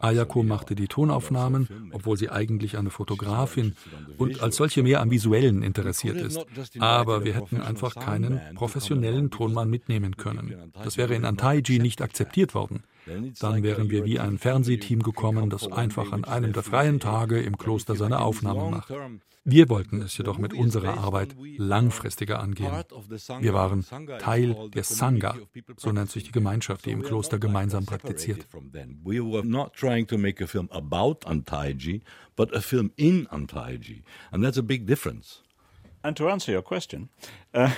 Ayako 0.00 0.42
machte 0.42 0.74
die 0.74 0.88
Tonaufnahmen, 0.88 1.68
obwohl 1.92 2.16
sie 2.16 2.30
eigentlich 2.30 2.76
eine 2.76 2.90
Fotografin 2.90 3.74
und 4.18 4.42
als 4.42 4.56
solche 4.56 4.82
mehr 4.82 5.00
am 5.00 5.10
Visuellen 5.10 5.62
interessiert 5.62 6.16
ist. 6.16 6.44
Aber 6.80 7.24
wir 7.24 7.34
hätten 7.34 7.60
einfach 7.60 7.94
keinen 7.94 8.40
professionellen 8.54 9.30
Tonmann 9.30 9.70
mitnehmen 9.70 10.16
können. 10.16 10.72
Das 10.82 10.96
wäre 10.96 11.14
in 11.14 11.24
Antaiji 11.24 11.78
nicht 11.78 12.02
akzeptiert 12.02 12.54
worden. 12.54 12.82
Dann 13.40 13.62
wären 13.62 13.90
wir 13.90 14.04
wie 14.04 14.18
ein 14.18 14.38
Fernsehteam 14.38 15.02
gekommen, 15.02 15.50
das 15.50 15.70
einfach 15.70 16.12
an 16.12 16.24
einem 16.24 16.52
der 16.52 16.62
freien 16.62 17.00
Tage 17.00 17.40
im 17.40 17.58
Kloster 17.58 17.96
seine 17.96 18.20
Aufnahmen 18.20 18.70
macht. 18.70 18.92
Wir 19.44 19.68
wollten 19.68 20.02
es 20.02 20.16
jedoch 20.16 20.38
mit 20.38 20.54
unserer 20.54 20.98
Arbeit 20.98 21.34
langfristiger 21.56 22.38
angehen. 22.38 22.72
Wir 23.40 23.54
waren 23.54 23.84
Teil 24.20 24.70
der 24.72 24.84
Sangha, 24.84 25.36
so 25.76 25.90
nennt 25.90 26.12
sich 26.12 26.22
die 26.22 26.30
Gemeinschaft, 26.30 26.86
die 26.86 26.92
im 26.92 27.02
Kloster 27.02 27.40
gemeinsam 27.40 27.84
praktiziert. 27.84 28.46
We 29.02 29.20
were 29.20 29.44
not 29.44 29.74
trying 29.74 30.06
to 30.06 30.16
make 30.16 30.42
a 30.42 30.46
film 30.46 30.68
about 30.70 31.26
Antaiji, 31.26 32.02
but 32.36 32.54
a 32.54 32.60
film 32.60 32.92
in 32.94 33.26
Antaiji. 33.28 34.04
And 34.30 34.44
that's 34.44 34.58
a 34.58 34.62
big 34.62 34.86
difference. 34.86 35.42
And 36.02 36.16
to 36.18 36.28
answer 36.28 36.52
your 36.52 36.62
question, 36.62 37.08
uh, 37.54 37.58
uh 37.60 37.70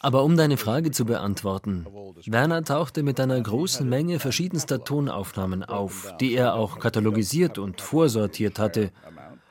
aber 0.00 0.24
um 0.24 0.36
deine 0.36 0.56
Frage 0.56 0.90
zu 0.90 1.04
beantworten, 1.06 1.86
Werner 2.26 2.62
tauchte 2.64 3.02
mit 3.02 3.18
einer 3.18 3.40
großen 3.40 3.88
Menge 3.88 4.18
verschiedenster 4.18 4.84
Tonaufnahmen 4.84 5.64
auf, 5.64 6.14
die 6.20 6.34
er 6.34 6.54
auch 6.54 6.78
katalogisiert 6.78 7.58
und 7.58 7.80
vorsortiert 7.80 8.58
hatte. 8.58 8.90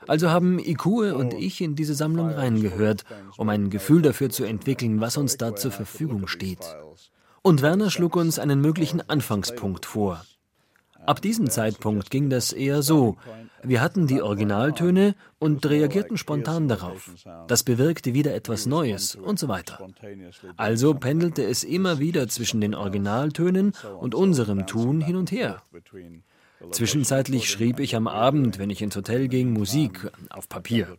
Also 0.06 0.30
haben 0.30 0.60
Ikue 0.60 1.16
und 1.16 1.34
ich 1.34 1.60
in 1.60 1.74
diese 1.74 1.94
Sammlung 1.94 2.30
reingehört, 2.30 3.04
um 3.36 3.48
ein 3.48 3.70
Gefühl 3.70 4.02
dafür 4.02 4.30
zu 4.30 4.44
entwickeln, 4.44 5.00
was 5.00 5.16
uns 5.16 5.36
da 5.36 5.56
zur 5.56 5.72
Verfügung 5.72 6.28
steht. 6.28 6.76
Und 7.42 7.62
Werner 7.62 7.90
schlug 7.90 8.14
uns 8.16 8.38
einen 8.38 8.60
möglichen 8.60 9.08
Anfangspunkt 9.08 9.84
vor. 9.84 10.24
Ab 11.06 11.22
diesem 11.22 11.48
Zeitpunkt 11.50 12.10
ging 12.10 12.30
das 12.30 12.52
eher 12.52 12.82
so. 12.82 13.16
Wir 13.62 13.80
hatten 13.80 14.06
die 14.06 14.22
Originaltöne 14.22 15.14
und 15.38 15.64
reagierten 15.66 16.16
spontan 16.16 16.68
darauf. 16.68 17.10
Das 17.48 17.62
bewirkte 17.62 18.14
wieder 18.14 18.34
etwas 18.34 18.66
Neues 18.66 19.14
und 19.16 19.38
so 19.38 19.48
weiter. 19.48 19.88
Also 20.56 20.94
pendelte 20.94 21.44
es 21.44 21.64
immer 21.64 21.98
wieder 21.98 22.28
zwischen 22.28 22.60
den 22.60 22.74
Originaltönen 22.74 23.72
und 24.00 24.14
unserem 24.14 24.66
Tun 24.66 25.00
hin 25.00 25.16
und 25.16 25.30
her. 25.30 25.62
Zwischenzeitlich 26.70 27.50
schrieb 27.50 27.80
ich 27.80 27.96
am 27.96 28.08
Abend, 28.08 28.58
wenn 28.58 28.70
ich 28.70 28.82
ins 28.82 28.96
Hotel 28.96 29.28
ging, 29.28 29.52
Musik 29.52 30.10
auf 30.30 30.48
Papier. 30.48 30.96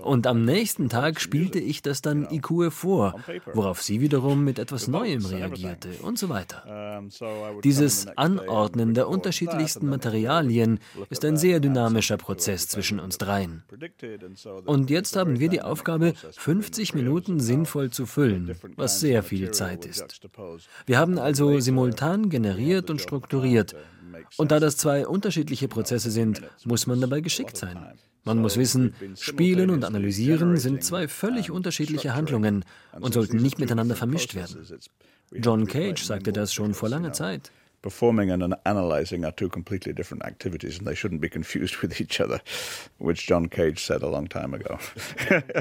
Und 0.00 0.26
am 0.26 0.44
nächsten 0.44 0.88
Tag 0.88 1.20
spielte 1.20 1.58
ich 1.58 1.82
das 1.82 2.02
dann 2.02 2.28
Ikue 2.30 2.70
vor, 2.70 3.14
worauf 3.54 3.82
sie 3.82 4.00
wiederum 4.00 4.44
mit 4.44 4.58
etwas 4.58 4.88
Neuem 4.88 5.24
reagierte 5.24 5.88
und 6.02 6.18
so 6.18 6.28
weiter. 6.28 7.00
Dieses 7.62 8.06
Anordnen 8.16 8.94
der 8.94 9.08
unterschiedlichsten 9.08 9.88
Materialien 9.88 10.80
ist 11.10 11.24
ein 11.24 11.36
sehr 11.36 11.60
dynamischer 11.60 12.16
Prozess 12.16 12.68
zwischen 12.68 12.98
uns 12.98 13.18
dreien. 13.18 13.62
Und 14.64 14.90
jetzt 14.90 15.16
haben 15.16 15.38
wir 15.38 15.48
die 15.48 15.62
Aufgabe, 15.62 16.14
50 16.32 16.94
Minuten 16.94 17.40
sinnvoll 17.40 17.90
zu 17.90 18.06
füllen, 18.06 18.56
was 18.76 19.00
sehr 19.00 19.22
viel 19.22 19.52
Zeit 19.52 19.86
ist. 19.86 20.20
Wir 20.86 20.98
haben 20.98 21.18
also 21.18 21.60
simultan 21.60 22.28
generiert 22.28 22.90
und 22.90 23.00
strukturiert 23.00 23.76
und 24.36 24.50
da 24.50 24.60
das 24.60 24.76
zwei 24.76 25.06
unterschiedliche 25.06 25.68
Prozesse 25.68 26.10
sind, 26.10 26.42
muss 26.64 26.86
man 26.86 27.00
dabei 27.00 27.20
geschickt 27.20 27.56
sein. 27.56 27.78
Man 28.24 28.38
muss 28.38 28.56
wissen, 28.56 28.94
Spielen 29.18 29.70
und 29.70 29.84
Analysieren 29.84 30.56
sind 30.56 30.84
zwei 30.84 31.08
völlig 31.08 31.50
unterschiedliche 31.50 32.14
Handlungen 32.14 32.64
und 33.00 33.14
sollten 33.14 33.36
nicht 33.38 33.58
miteinander 33.58 33.96
vermischt 33.96 34.34
werden. 34.34 34.64
John 35.32 35.66
Cage 35.66 36.02
sagte 36.02 36.32
das 36.32 36.52
schon 36.54 36.74
vor 36.74 36.88
langer 36.88 37.12
Zeit. 37.12 37.50
Performing 37.82 38.30
and 38.30 38.54
analyzing 38.64 39.24
are 39.24 39.34
two 39.34 39.48
completely 39.48 39.92
different 39.92 40.24
activities 40.24 40.78
and 40.78 40.86
they 40.86 40.94
shouldn't 40.94 41.20
be 41.20 41.28
confused 41.28 41.76
with 41.82 42.00
each 42.00 42.20
other, 42.20 42.40
which 42.98 43.26
John 43.26 43.50
Cage 43.50 43.84
said 43.84 44.04
a 44.04 44.08
long 44.08 44.28
time 44.28 44.54
ago. 44.54 44.78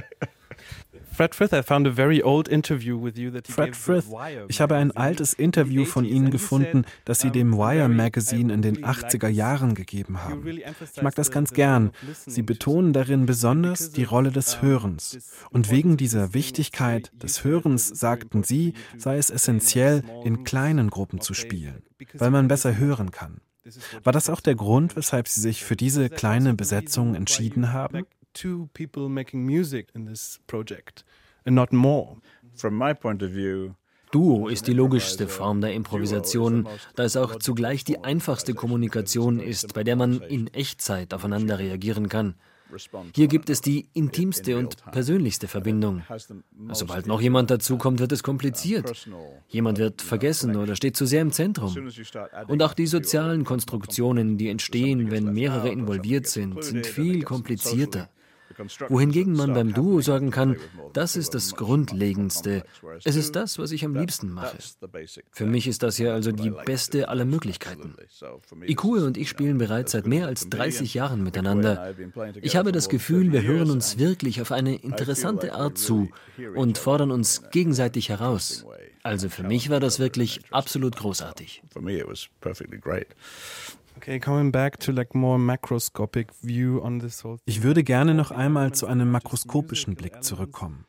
Fred 1.14 1.36
Frith, 1.36 1.54
I 1.54 1.62
found 1.62 1.88
a 1.88 1.92
very 1.92 2.24
old 2.24 2.48
interview 2.48 2.98
with 2.98 3.18
you 3.18 3.32
that 3.32 3.48
Fred 3.48 3.76
Frith, 3.76 4.06
ich 4.48 4.62
habe 4.62 4.76
ein 4.76 4.92
altes 4.92 5.34
Interview 5.34 5.86
von 5.86 6.06
Ihnen 6.06 6.32
gefunden, 6.32 6.86
das 7.06 7.20
Sie 7.20 7.32
dem 7.32 7.54
Wire 7.54 7.90
Magazine 7.90 8.54
in 8.54 8.62
den 8.62 8.84
80er 8.84 9.28
Jahren 9.28 9.76
gegeben 9.76 10.24
haben. 10.24 10.48
Ich 10.48 11.02
mag 11.02 11.16
das 11.16 11.30
ganz 11.32 11.52
gern. 11.52 11.92
Sie 12.26 12.42
betonen 12.42 12.94
darin 12.94 13.26
besonders 13.26 13.92
die 13.92 14.04
Rolle 14.04 14.32
des 14.32 14.62
Hörens. 14.62 15.46
Und 15.52 15.70
wegen 15.70 15.98
dieser 15.98 16.34
Wichtigkeit 16.34 17.12
des 17.22 17.44
Hörens 17.44 17.88
sagten 17.88 18.44
Sie, 18.44 18.74
sei 18.98 19.18
es 19.18 19.30
essentiell, 19.30 20.04
in 20.24 20.44
kleinen 20.44 20.90
Gruppen 20.90 21.22
zu 21.22 21.34
spielen, 21.34 21.84
weil 22.14 22.32
man 22.32 22.48
besser 22.48 22.78
hören 22.78 23.12
kann. 23.12 23.42
War 24.04 24.14
das 24.14 24.30
auch 24.30 24.42
der 24.42 24.56
Grund, 24.56 24.96
weshalb 24.96 25.28
Sie 25.28 25.42
sich 25.42 25.64
für 25.64 25.76
diese 25.76 26.10
kleine 26.10 26.54
Besetzung 26.54 27.16
entschieden 27.16 27.74
haben? 27.74 28.06
Two 28.34 28.70
people 28.74 29.10
making 29.10 29.46
music 29.46 29.90
in 29.94 30.06
this 30.06 30.40
project 30.48 31.04
and 31.46 31.56
not 31.56 31.72
more. 31.72 32.18
From 32.56 32.76
my 32.76 32.94
point 32.94 33.22
of 33.24 33.32
view, 33.32 33.76
Duo 34.12 34.50
ist 34.50 34.68
die 34.68 34.74
logischste 34.74 35.28
Form 35.28 35.62
der 35.62 35.74
Improvisation, 35.74 36.68
da 36.96 37.04
es 37.04 37.16
auch 37.16 37.38
zugleich 37.38 37.86
die 37.86 38.04
einfachste 38.04 38.54
Kommunikation 38.54 39.40
ist, 39.40 39.74
bei 39.74 39.84
der 39.84 39.96
man 39.96 40.22
in 40.22 40.48
Echtzeit 40.48 41.14
aufeinander 41.14 41.60
reagieren 41.60 42.10
kann. 42.10 42.36
Hier 43.14 43.28
gibt 43.28 43.50
es 43.50 43.60
die 43.62 43.90
intimste 43.94 44.58
und 44.58 44.78
persönlichste 44.92 45.48
Verbindung. 45.48 46.04
Sobald 46.72 47.06
noch 47.06 47.22
jemand 47.22 47.52
dazukommt, 47.52 48.00
wird 48.00 48.12
es 48.12 48.24
kompliziert. 48.24 49.08
Jemand 49.50 49.78
wird 49.78 50.02
vergessen 50.02 50.56
oder 50.56 50.76
steht 50.76 50.96
zu 50.96 51.06
sehr 51.06 51.22
im 51.22 51.32
Zentrum. 51.32 51.76
Und 52.48 52.64
auch 52.64 52.74
die 52.74 52.88
sozialen 52.88 53.44
Konstruktionen, 53.44 54.38
die 54.38 54.50
entstehen, 54.50 55.12
wenn 55.12 55.34
mehrere 55.34 55.70
involviert 55.70 56.28
sind, 56.28 56.64
sind 56.64 56.86
viel 56.86 57.24
komplizierter 57.24 58.10
wohingegen 58.90 59.34
man 59.34 59.54
beim 59.54 59.74
Duo 59.74 60.02
sagen 60.02 60.32
kann, 60.32 60.58
das 60.94 61.16
ist 61.16 61.34
das 61.34 61.56
Grundlegendste. 61.56 62.64
Es 63.04 63.16
ist 63.16 63.36
das, 63.36 63.60
was 63.60 63.72
ich 63.72 63.86
am 63.86 63.96
liebsten 63.96 64.32
mache. 64.32 64.58
Für 65.32 65.46
mich 65.46 65.68
ist 65.68 65.84
das 65.84 65.98
hier 65.98 66.14
also 66.14 66.32
die 66.32 66.52
beste 66.66 67.10
aller 67.10 67.26
Möglichkeiten. 67.26 67.96
Ikue 68.66 69.06
und 69.06 69.18
ich 69.18 69.30
spielen 69.30 69.58
bereits 69.58 69.92
seit 69.92 70.08
mehr 70.08 70.28
als 70.28 70.50
30 70.50 70.94
Jahren 70.94 71.24
miteinander. 71.24 71.94
Ich 72.42 72.56
habe 72.56 72.72
das 72.72 72.90
Gefühl, 72.90 73.32
wir 73.32 73.44
hören 73.44 73.72
uns 73.72 73.98
wirklich 73.98 74.42
auf 74.42 74.52
eine 74.52 74.76
interessante 74.76 75.54
Art 75.54 75.78
zu 75.78 76.10
und 76.56 76.78
fordern 76.78 77.12
uns 77.12 77.50
gegenseitig 77.52 78.10
heraus. 78.10 78.66
Also 79.04 79.30
für 79.30 79.44
mich 79.44 79.70
war 79.70 79.80
das 79.80 80.00
wirklich 80.00 80.42
absolut 80.52 80.96
großartig. 80.96 81.64
Ich 87.46 87.64
würde 87.64 87.84
gerne 87.84 88.14
noch 88.14 88.32
einmal 88.32 88.72
zu 88.74 88.88
einem 88.88 89.12
makroskopischen 89.12 89.96
Blick 89.96 90.24
zurückkommen. 90.24 90.86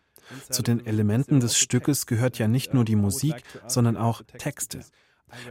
Zu 0.51 0.63
den 0.63 0.87
Elementen 0.87 1.41
des 1.41 1.59
Stückes 1.59 2.07
gehört 2.07 2.39
ja 2.39 2.49
nicht 2.49 2.75
nur 2.75 2.85
die 2.85 2.97
Musik, 2.97 3.43
sondern 3.67 3.97
auch 3.97 4.23
Texte. 4.39 4.81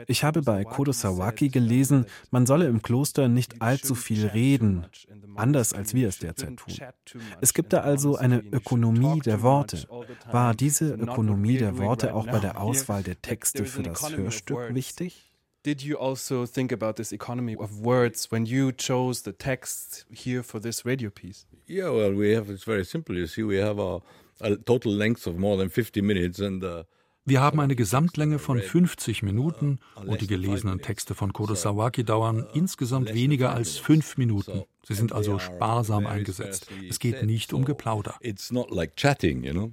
Ich 0.08 0.24
habe 0.24 0.42
bei 0.42 0.64
Kodo 0.64 0.92
Sawaki 0.92 1.50
gelesen, 1.50 2.06
man 2.30 2.46
solle 2.46 2.68
im 2.68 2.82
Kloster 2.82 3.28
nicht 3.28 3.62
allzu 3.62 3.96
viel 3.96 4.28
reden, 4.28 4.86
anders 5.36 5.74
als 5.74 5.94
wir 5.94 6.08
es 6.08 6.20
derzeit 6.20 6.58
tun. 6.58 6.76
Es 7.42 7.54
gibt 7.54 7.74
da 7.74 7.82
also 7.82 8.16
eine 8.16 8.40
Ökonomie 8.40 9.20
der 9.22 9.42
Worte. 9.42 9.88
War 10.32 10.54
diese 10.54 10.94
Ökonomie 10.94 11.58
der 11.58 11.78
Worte 11.78 12.14
auch 12.14 12.28
bei 12.28 12.40
der 12.40 12.62
Auswahl 12.62 13.04
der 13.04 13.22
Texte 13.22 13.66
für 13.66 13.84
das 13.84 14.16
Hörstück 14.16 14.74
wichtig? 14.74 15.31
Did 15.64 15.84
you 15.84 15.96
also 15.96 16.46
think 16.46 16.72
about 16.72 16.96
this 16.96 17.12
economy 17.12 17.56
of 17.56 17.80
words 17.80 18.32
when 18.32 18.46
you 18.46 18.72
chose 18.72 19.22
the 19.22 19.32
text 19.32 20.06
here 20.12 20.44
for 20.44 20.60
this 20.60 20.86
radio 20.86 21.10
piece? 21.10 21.46
Yeah, 21.68 21.90
well, 21.90 22.14
we 22.14 22.34
have 22.36 22.50
it's 22.50 22.64
very 22.64 22.86
simple. 22.86 23.16
You 23.16 23.28
see, 23.28 23.44
we 23.44 23.58
have 23.58 23.80
a, 23.80 24.02
a 24.42 24.56
total 24.56 24.92
length 24.92 25.28
of 25.28 25.38
more 25.38 25.58
than 25.58 25.70
50 25.70 26.02
minutes 26.02 26.40
and 26.40 26.64
uh, 26.64 26.84
wir 27.24 27.40
haben 27.40 27.60
eine 27.60 27.76
Gesamtlänge 27.76 28.40
von 28.40 28.60
50 28.60 29.22
Minuten 29.22 29.78
und 29.96 30.22
die 30.22 30.28
gelesenen 30.28 30.82
Texte 30.82 31.14
von 31.14 31.34
Kodo 31.34 31.54
Sawaki 31.54 32.04
dauern 32.04 32.48
insgesamt 32.56 33.14
weniger 33.14 33.54
als 33.54 33.78
fünf 33.78 34.18
Minuten. 34.18 34.64
Sie 34.88 34.96
sind 34.96 35.14
also 35.14 35.38
sparsam 35.38 36.08
eingesetzt. 36.08 36.68
Es 36.90 36.98
geht 36.98 37.22
nicht 37.24 37.54
um 37.54 37.64
Geplauder. 37.64 38.16
It's 38.22 38.52
not 38.52 38.72
like 38.72 38.96
chatting, 38.96 39.44
you 39.44 39.54
know. 39.54 39.72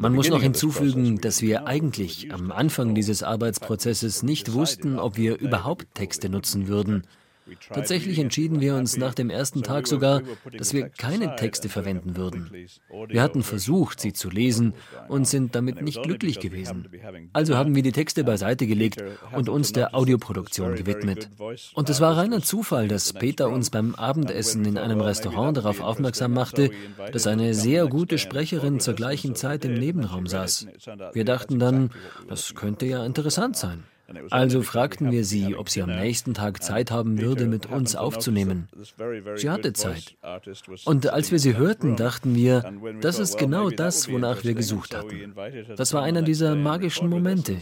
Man 0.00 0.14
muss 0.14 0.28
noch 0.28 0.42
hinzufügen, 0.42 1.20
dass 1.20 1.42
wir 1.42 1.66
eigentlich 1.66 2.32
am 2.32 2.52
Anfang 2.52 2.94
dieses 2.94 3.22
Arbeitsprozesses 3.22 4.22
nicht 4.22 4.52
wussten, 4.52 4.98
ob 4.98 5.16
wir 5.16 5.38
überhaupt 5.38 5.86
Texte 5.94 6.28
nutzen 6.28 6.68
würden. 6.68 7.04
Tatsächlich 7.68 8.18
entschieden 8.18 8.60
wir 8.60 8.74
uns 8.74 8.96
nach 8.96 9.14
dem 9.14 9.30
ersten 9.30 9.62
Tag 9.62 9.86
sogar, 9.86 10.22
dass 10.56 10.72
wir 10.72 10.88
keine 10.88 11.36
Texte 11.36 11.68
verwenden 11.68 12.16
würden. 12.16 12.50
Wir 13.08 13.22
hatten 13.22 13.42
versucht, 13.42 14.00
sie 14.00 14.12
zu 14.12 14.30
lesen 14.30 14.74
und 15.08 15.26
sind 15.26 15.54
damit 15.54 15.82
nicht 15.82 16.02
glücklich 16.02 16.40
gewesen. 16.40 16.88
Also 17.32 17.56
haben 17.56 17.74
wir 17.74 17.82
die 17.82 17.92
Texte 17.92 18.24
beiseite 18.24 18.66
gelegt 18.66 19.02
und 19.32 19.48
uns 19.48 19.72
der 19.72 19.94
Audioproduktion 19.94 20.74
gewidmet. 20.74 21.28
Und 21.74 21.90
es 21.90 22.00
war 22.00 22.16
reiner 22.16 22.42
Zufall, 22.42 22.88
dass 22.88 23.12
Peter 23.12 23.48
uns 23.48 23.70
beim 23.70 23.94
Abendessen 23.94 24.64
in 24.64 24.78
einem 24.78 25.00
Restaurant 25.00 25.56
darauf 25.56 25.80
aufmerksam 25.80 26.32
machte, 26.32 26.70
dass 27.12 27.26
eine 27.26 27.54
sehr 27.54 27.86
gute 27.86 28.18
Sprecherin 28.18 28.80
zur 28.80 28.94
gleichen 28.94 29.34
Zeit 29.34 29.64
im 29.64 29.74
Nebenraum 29.74 30.26
saß. 30.26 30.66
Wir 31.12 31.24
dachten 31.24 31.58
dann, 31.58 31.90
das 32.28 32.54
könnte 32.54 32.86
ja 32.86 33.04
interessant 33.04 33.56
sein. 33.56 33.84
Also 34.30 34.62
fragten 34.62 35.10
wir 35.10 35.24
sie, 35.24 35.54
ob 35.54 35.68
sie 35.68 35.82
am 35.82 35.90
nächsten 35.90 36.32
Tag 36.32 36.62
Zeit 36.62 36.90
haben 36.90 37.20
würde, 37.20 37.46
mit 37.46 37.66
uns 37.66 37.94
aufzunehmen. 37.94 38.68
Sie 39.36 39.50
hatte 39.50 39.72
Zeit. 39.74 40.16
Und 40.84 41.08
als 41.08 41.30
wir 41.30 41.38
sie 41.38 41.56
hörten, 41.56 41.96
dachten 41.96 42.34
wir, 42.34 42.72
das 43.00 43.18
ist 43.18 43.36
genau 43.38 43.68
das, 43.68 44.10
wonach 44.10 44.44
wir 44.44 44.54
gesucht 44.54 44.96
hatten. 44.96 45.34
Das 45.76 45.92
war 45.92 46.02
einer 46.02 46.22
dieser 46.22 46.54
magischen 46.56 47.10
Momente. 47.10 47.58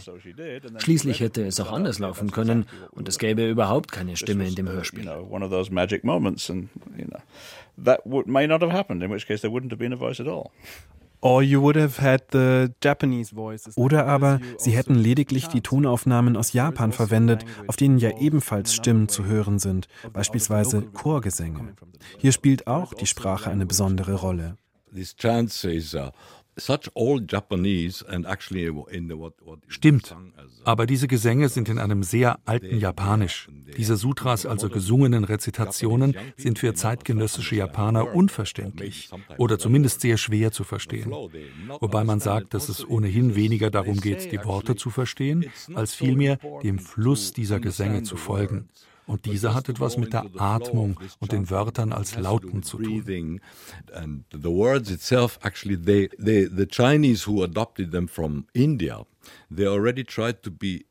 Schließlich 0.77 1.19
hätte 1.19 1.45
es 1.45 1.59
auch 1.59 1.71
anders 1.71 1.99
laufen 1.99 2.31
können 2.31 2.65
und 2.91 3.09
es 3.09 3.19
gäbe 3.19 3.47
überhaupt 3.49 3.91
keine 3.91 4.15
Stimme 4.15 4.47
in 4.47 4.55
dem 4.55 4.69
Hörspiel. 4.69 5.09
Oder 13.75 14.05
aber 14.05 14.39
sie 14.57 14.71
hätten 14.71 14.95
lediglich 14.95 15.47
die 15.47 15.61
Tonaufnahmen 15.61 16.37
aus 16.37 16.53
Japan 16.53 16.91
verwendet, 16.91 17.45
auf 17.67 17.75
denen 17.75 17.97
ja 17.97 18.17
ebenfalls 18.19 18.73
Stimmen 18.73 19.09
zu 19.09 19.25
hören 19.25 19.59
sind, 19.59 19.87
beispielsweise 20.13 20.81
Chorgesänge. 20.81 21.73
Hier 22.17 22.31
spielt 22.31 22.67
auch 22.67 22.93
die 22.93 23.07
Sprache 23.07 23.49
eine 23.49 23.65
besondere 23.65 24.13
Rolle. 24.15 24.57
This 24.93 25.15
chance 25.15 25.69
is 25.69 25.95
Stimmt, 29.67 30.15
aber 30.63 30.85
diese 30.85 31.07
Gesänge 31.07 31.49
sind 31.49 31.69
in 31.69 31.79
einem 31.79 32.03
sehr 32.03 32.39
alten 32.45 32.79
Japanisch. 32.79 33.47
Diese 33.77 33.95
Sutras, 33.95 34.45
also 34.45 34.69
gesungenen 34.69 35.23
Rezitationen, 35.23 36.15
sind 36.35 36.59
für 36.59 36.73
zeitgenössische 36.73 37.55
Japaner 37.55 38.13
unverständlich 38.13 39.09
oder 39.37 39.59
zumindest 39.59 40.01
sehr 40.01 40.17
schwer 40.17 40.51
zu 40.51 40.63
verstehen. 40.63 41.11
Wobei 41.79 42.03
man 42.03 42.19
sagt, 42.19 42.53
dass 42.53 42.69
es 42.69 42.87
ohnehin 42.87 43.35
weniger 43.35 43.69
darum 43.69 43.99
geht, 43.99 44.31
die 44.31 44.43
Worte 44.43 44.75
zu 44.75 44.89
verstehen, 44.89 45.45
als 45.75 45.93
vielmehr 45.93 46.39
dem 46.63 46.79
Fluss 46.79 47.33
dieser 47.33 47.59
Gesänge 47.59 48.03
zu 48.03 48.17
folgen. 48.17 48.67
Und 49.07 49.25
dieser 49.25 49.53
hat 49.53 49.69
etwas 49.69 49.97
mit 49.97 50.11
der 50.11 50.25
Atmung 50.37 50.99
und 51.19 51.31
den 51.31 51.49
Wörtern 51.49 51.93
als 51.93 52.17
Lauten 52.17 52.61
zu 52.61 52.77
tun. 52.77 53.41
And 53.93 54.25
the 54.31 54.49
words 54.49 54.91
itself, 54.91 55.39
actually, 55.41 55.77
they, 55.77 56.09
they, 56.23 56.45
the 56.45 56.67
Chinese 56.67 57.25
who 57.25 57.41
adopted 57.41 57.91
them 57.91 58.09
from 58.09 58.47
India, 58.53 59.05
they 59.49 59.65
already 59.65 60.03
tried 60.03 60.43
to 60.43 60.51
be 60.51 60.85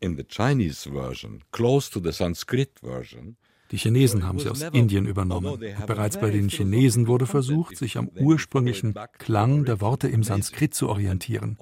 in 0.00 0.16
the 0.16 0.24
Chinese 0.24 0.84
version, 0.84 1.42
close 1.50 1.90
to 1.90 1.98
the 1.98 2.12
Sanskrit 2.12 2.78
version. 2.82 3.36
Die 3.72 3.78
Chinesen 3.78 4.26
haben 4.26 4.38
sie 4.38 4.50
aus 4.50 4.60
Indien 4.60 5.06
übernommen. 5.06 5.46
Und 5.46 5.86
bereits 5.86 6.20
bei 6.20 6.30
den 6.30 6.48
Chinesen 6.50 7.06
wurde 7.06 7.26
versucht, 7.26 7.76
sich 7.76 7.96
am 7.96 8.08
ursprünglichen 8.08 8.94
Klang 9.18 9.64
der 9.64 9.80
Worte 9.80 10.08
im 10.08 10.22
Sanskrit 10.22 10.74
zu 10.74 10.88
orientieren. 10.88 11.56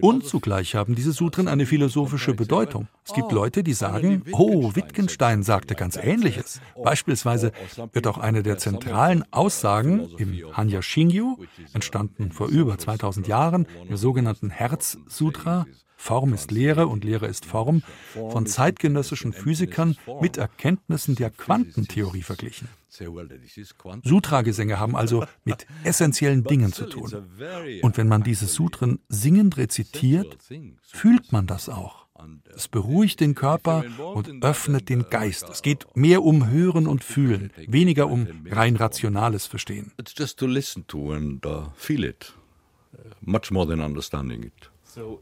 Und 0.00 0.26
zugleich 0.26 0.74
haben 0.74 0.94
diese 0.94 1.12
Sutren 1.12 1.48
eine 1.48 1.64
philosophische 1.64 2.34
Bedeutung. 2.34 2.88
Es 3.04 3.14
gibt 3.14 3.32
Leute, 3.32 3.64
die 3.64 3.72
sagen, 3.72 4.22
oh, 4.32 4.74
Wittgenstein 4.74 5.42
sagte 5.42 5.74
ganz 5.74 5.96
Ähnliches. 5.96 6.60
Beispielsweise 6.82 7.52
wird 7.92 8.06
auch 8.06 8.18
eine 8.18 8.42
der 8.42 8.58
zentralen 8.58 9.24
Aussagen 9.32 10.08
im 10.18 10.54
Hanya 10.54 10.82
Shingyu, 10.82 11.36
entstanden 11.72 12.32
vor 12.32 12.48
über 12.48 12.76
2000 12.76 13.26
Jahren, 13.26 13.66
im 13.88 13.96
sogenannten 13.96 14.50
Herz-Sutra, 14.50 15.66
Form 16.00 16.32
ist 16.32 16.52
Lehre 16.52 16.86
und 16.86 17.04
Lehre 17.04 17.26
ist 17.26 17.44
Form, 17.44 17.82
von 18.14 18.46
zeitgenössischen 18.46 19.32
Physikern 19.32 19.98
mit 20.22 20.36
Erkenntnissen 20.36 21.16
der 21.16 21.28
Quantentheorie 21.28 22.22
verglichen. 22.22 22.68
Sutra-Gesänge 24.04 24.78
haben 24.78 24.96
also 24.96 25.26
mit 25.44 25.66
essentiellen 25.82 26.44
Dingen 26.44 26.72
zu 26.72 26.86
tun. 26.86 27.26
Und 27.82 27.96
wenn 27.98 28.08
man 28.08 28.22
diese 28.22 28.46
Sutren 28.46 29.00
singend 29.08 29.56
rezitiert, 29.56 30.38
fühlt 30.82 31.32
man 31.32 31.46
das 31.46 31.68
auch. 31.68 32.06
Es 32.54 32.68
beruhigt 32.68 33.20
den 33.20 33.34
Körper 33.34 33.84
und 34.14 34.44
öffnet 34.44 34.88
den 34.88 35.10
Geist. 35.10 35.48
Es 35.50 35.62
geht 35.62 35.84
mehr 35.94 36.22
um 36.22 36.48
Hören 36.48 36.86
und 36.86 37.04
Fühlen, 37.04 37.52
weniger 37.66 38.08
um 38.08 38.26
rein 38.50 38.76
rationales 38.76 39.46
Verstehen. 39.46 39.92
It's 39.98 40.14
just 40.16 40.38
to 40.38 40.46
listen 40.46 40.86
to 40.86 41.12
and 41.12 41.44
uh, 41.44 41.66
feel 41.76 42.04
it, 42.04 42.34
much 43.20 43.50
more 43.50 43.66
than 43.68 43.80
understanding 43.80 44.44
it. 44.44 44.67
Also, 44.98 45.20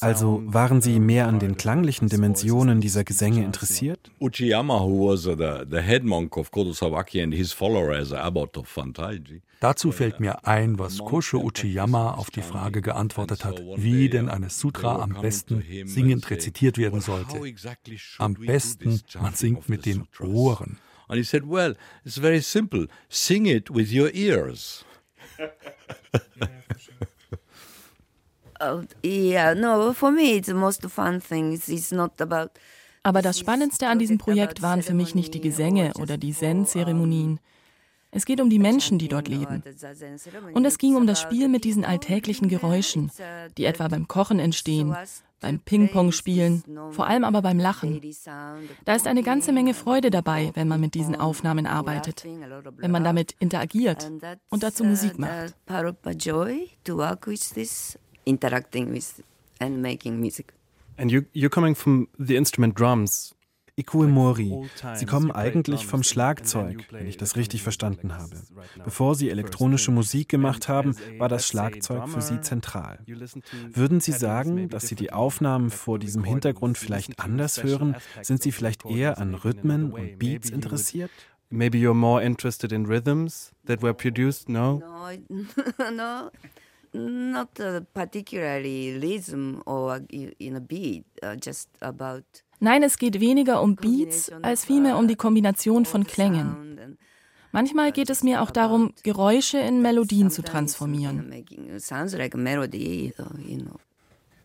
also 0.00 0.42
waren 0.46 0.80
Sie 0.80 0.98
mehr 0.98 1.28
an 1.28 1.38
den 1.38 1.56
klanglichen 1.56 2.08
Dimensionen 2.08 2.80
dieser 2.80 3.04
Gesänge 3.04 3.44
interessiert? 3.44 4.10
Uchiyama, 4.20 4.80
who 4.80 5.10
was 5.10 5.26
uh, 5.26 5.34
the, 5.36 5.64
the 5.70 5.80
head 5.82 6.04
monk 6.04 6.36
of 6.36 6.50
Kodo 6.50 6.72
Sawaki 6.72 7.22
and 7.22 7.34
his 7.34 7.52
follower 7.52 7.92
as 7.92 8.12
abbot 8.12 8.56
of 8.56 8.68
Fantaiji. 8.68 9.42
Dazu 9.60 9.92
fällt 9.92 10.20
mir 10.20 10.46
ein, 10.46 10.78
was 10.78 10.98
Kosho 10.98 11.38
Uchiyama 11.38 12.14
auf 12.14 12.30
die 12.30 12.42
Frage 12.42 12.82
geantwortet 12.82 13.44
hat, 13.44 13.62
wie 13.76 14.08
denn 14.08 14.28
eine 14.28 14.50
Sutra 14.50 15.00
am 15.00 15.20
besten 15.20 15.62
singend 15.86 16.28
rezitiert 16.30 16.76
werden 16.76 17.00
sollte. 17.00 17.40
Am 18.18 18.34
besten, 18.34 19.00
man 19.20 19.34
singt 19.34 19.68
mit 19.68 19.86
den 19.86 20.06
Ohren. 20.20 20.78
And 21.06 21.18
he 21.18 21.22
said, 21.22 21.44
well, 21.46 21.76
it's 22.04 22.18
very 22.18 22.40
simple. 22.40 22.88
Sing 23.10 23.44
it 23.44 23.70
with 23.70 23.92
your 23.92 24.12
ears. 24.14 24.84
Aber 33.02 33.20
das 33.20 33.38
Spannendste 33.38 33.88
an 33.88 33.98
diesem 33.98 34.18
Projekt 34.18 34.62
waren 34.62 34.82
für 34.82 34.94
mich 34.94 35.14
nicht 35.14 35.34
die 35.34 35.40
Gesänge 35.40 35.92
oder 36.00 36.16
die 36.16 36.32
Zen-Zeremonien. 36.32 37.38
Es 38.10 38.24
geht 38.24 38.40
um 38.40 38.48
die 38.48 38.60
Menschen, 38.60 38.98
die 38.98 39.08
dort 39.08 39.26
leben. 39.26 39.62
Und 40.54 40.64
es 40.64 40.78
ging 40.78 40.94
um 40.94 41.06
das 41.06 41.20
Spiel 41.20 41.48
mit 41.48 41.64
diesen 41.64 41.84
alltäglichen 41.84 42.48
Geräuschen, 42.48 43.10
die 43.58 43.64
etwa 43.64 43.88
beim 43.88 44.06
Kochen 44.06 44.38
entstehen, 44.38 44.96
beim 45.40 45.58
Ping-Pong 45.58 46.12
spielen, 46.12 46.62
vor 46.92 47.06
allem 47.06 47.24
aber 47.24 47.42
beim 47.42 47.58
Lachen. 47.58 48.00
Da 48.84 48.94
ist 48.94 49.06
eine 49.08 49.22
ganze 49.22 49.52
Menge 49.52 49.74
Freude 49.74 50.10
dabei, 50.10 50.52
wenn 50.54 50.68
man 50.68 50.80
mit 50.80 50.94
diesen 50.94 51.16
Aufnahmen 51.16 51.66
arbeitet, 51.66 52.24
wenn 52.24 52.90
man 52.90 53.04
damit 53.04 53.34
interagiert 53.40 54.10
und 54.48 54.62
dazu 54.62 54.84
Musik 54.84 55.18
macht 55.18 55.54
interacting 58.26 58.92
with 58.92 59.22
and 59.60 59.80
making 59.82 60.20
music. 60.20 60.52
And 60.96 61.10
you, 61.10 61.24
you're 61.32 61.50
coming 61.50 61.74
from 61.74 62.08
the 62.18 62.36
instrument 62.36 62.76
drums. 62.76 63.34
Ikue 63.76 64.06
Mori, 64.06 64.70
Sie 64.94 65.04
kommen 65.04 65.32
eigentlich 65.32 65.84
vom 65.84 66.04
Schlagzeug, 66.04 66.86
wenn 66.92 67.08
ich 67.08 67.16
das 67.16 67.34
richtig 67.34 67.64
verstanden 67.64 68.16
habe. 68.16 68.36
Bevor 68.84 69.16
Sie 69.16 69.30
elektronische 69.30 69.90
Musik 69.90 70.28
gemacht 70.28 70.68
haben, 70.68 70.94
war 71.18 71.28
das 71.28 71.48
Schlagzeug 71.48 72.08
für 72.08 72.20
Sie 72.20 72.40
zentral. 72.40 73.00
Würden 73.72 73.98
Sie 73.98 74.12
sagen, 74.12 74.68
dass 74.68 74.86
Sie 74.86 74.94
die 74.94 75.12
Aufnahmen 75.12 75.70
vor 75.70 75.98
diesem 75.98 76.22
Hintergrund 76.22 76.78
vielleicht 76.78 77.18
anders 77.18 77.64
hören? 77.64 77.96
Sind 78.22 78.44
Sie 78.44 78.52
vielleicht 78.52 78.86
eher 78.86 79.18
an 79.18 79.34
Rhythmen 79.34 79.92
und 79.92 80.20
Beats 80.20 80.50
interessiert? 80.50 81.10
Maybe 81.50 81.78
you're 81.78 81.94
more 81.94 82.22
interested 82.22 82.70
in 82.70 82.86
rhythms 82.86 83.52
that 83.66 83.82
were 83.82 83.94
produced, 83.94 84.48
no? 84.48 84.80
No, 85.28 85.90
no 85.90 86.30
not 86.94 87.48
particularly 87.92 88.96
rhythm 88.96 89.60
or 89.66 90.00
in 90.10 90.56
a 90.56 90.60
beat, 90.60 91.04
uh, 91.22 91.34
just 91.34 91.68
about 91.80 92.22
Nein, 92.60 92.82
es 92.82 92.96
geht 92.96 93.20
weniger 93.20 93.60
um 93.60 93.76
Beats 93.76 94.30
als 94.42 94.64
vielmehr 94.64 94.96
um 94.96 95.06
die 95.06 95.16
Kombination 95.16 95.84
von 95.84 96.06
Klängen. 96.06 96.96
Manchmal 97.52 97.92
geht 97.92 98.10
es 98.10 98.22
mir 98.22 98.42
auch 98.42 98.50
darum, 98.50 98.94
Geräusche 99.02 99.58
in 99.58 99.82
Melodien 99.82 100.30
zu 100.30 100.42
transformieren. 100.42 101.30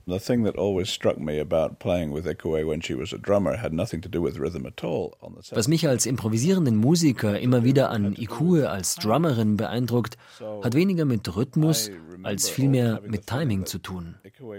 The 0.10 0.20
thing 0.20 0.44
that 0.46 0.58
always 0.58 0.90
struck 0.90 1.20
me 1.20 1.40
about 1.40 1.78
playing 1.78 2.12
with 2.12 2.26
Ikue 2.26 2.66
when 2.66 2.82
she 2.82 2.96
was 2.96 3.14
a 3.14 3.18
drummer 3.18 3.58
had 3.58 3.74
nothing 3.74 4.02
to 4.02 4.10
do 4.10 4.22
with 4.24 4.40
rhythm 4.40 4.66
at 4.66 4.84
all. 4.84 5.16
Was 5.52 5.68
mich 5.68 5.88
als 5.88 6.08
improvisierenden 6.08 6.78
Musiker 6.78 7.40
immer 7.40 7.64
wieder 7.64 7.92
an 7.92 8.16
Ikue 8.18 8.68
als 8.70 8.96
Drummerin 8.96 9.56
beeindruckt, 9.58 10.18
hat 10.64 10.74
weniger 10.74 11.06
mit 11.06 11.36
Rhythmus 11.36 11.92
als 12.24 12.50
vielmehr 12.50 13.02
mit 13.08 13.28
Timing 13.28 13.66
zu 13.66 13.78
tun. 13.78 14.16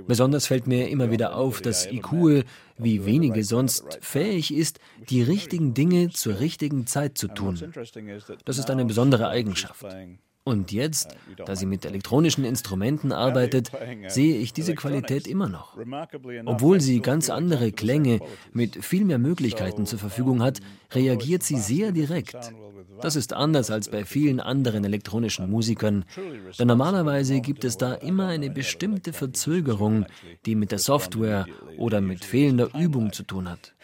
Besonders 0.06 0.46
fällt 0.46 0.68
mir 0.68 0.88
immer 0.88 1.10
wieder 1.10 1.34
auf, 1.34 1.60
dass 1.60 1.86
Ikue, 1.90 2.44
wie 2.78 3.04
wenige 3.04 3.42
sonst, 3.42 3.98
fähig 4.00 4.54
ist, 4.54 4.78
die 5.08 5.22
richtigen 5.22 5.74
Dinge 5.74 6.10
zur 6.10 6.38
richtigen 6.38 6.86
Zeit 6.86 7.18
zu 7.18 7.26
tun. 7.26 7.58
Das 8.44 8.58
ist 8.58 8.70
eine 8.70 8.84
besondere 8.84 9.28
Eigenschaft. 9.28 9.84
Und 10.42 10.72
jetzt, 10.72 11.16
da 11.44 11.54
sie 11.54 11.66
mit 11.66 11.84
elektronischen 11.84 12.44
Instrumenten 12.44 13.12
arbeitet, 13.12 13.70
sehe 14.08 14.38
ich 14.38 14.52
diese 14.54 14.74
Qualität 14.74 15.26
immer 15.26 15.48
noch. 15.48 15.76
Obwohl 16.46 16.80
sie 16.80 17.00
ganz 17.00 17.28
andere 17.28 17.72
Klänge 17.72 18.20
mit 18.52 18.82
viel 18.82 19.04
mehr 19.04 19.18
Möglichkeiten 19.18 19.84
zur 19.84 19.98
Verfügung 19.98 20.42
hat, 20.42 20.60
reagiert 20.92 21.42
sie 21.42 21.58
sehr 21.58 21.92
direkt. 21.92 22.54
Das 23.02 23.16
ist 23.16 23.32
anders 23.32 23.70
als 23.70 23.88
bei 23.88 24.04
vielen 24.04 24.40
anderen 24.40 24.84
elektronischen 24.84 25.50
Musikern, 25.50 26.04
denn 26.58 26.66
normalerweise 26.66 27.40
gibt 27.40 27.64
es 27.64 27.76
da 27.76 27.94
immer 27.94 28.28
eine 28.28 28.50
bestimmte 28.50 29.12
Verzögerung, 29.12 30.06
die 30.46 30.54
mit 30.54 30.70
der 30.70 30.78
Software 30.78 31.46
oder 31.78 32.00
mit 32.00 32.24
fehlender 32.24 32.74
Übung 32.74 33.12
zu 33.12 33.22
tun 33.22 33.48
hat. 33.48 33.74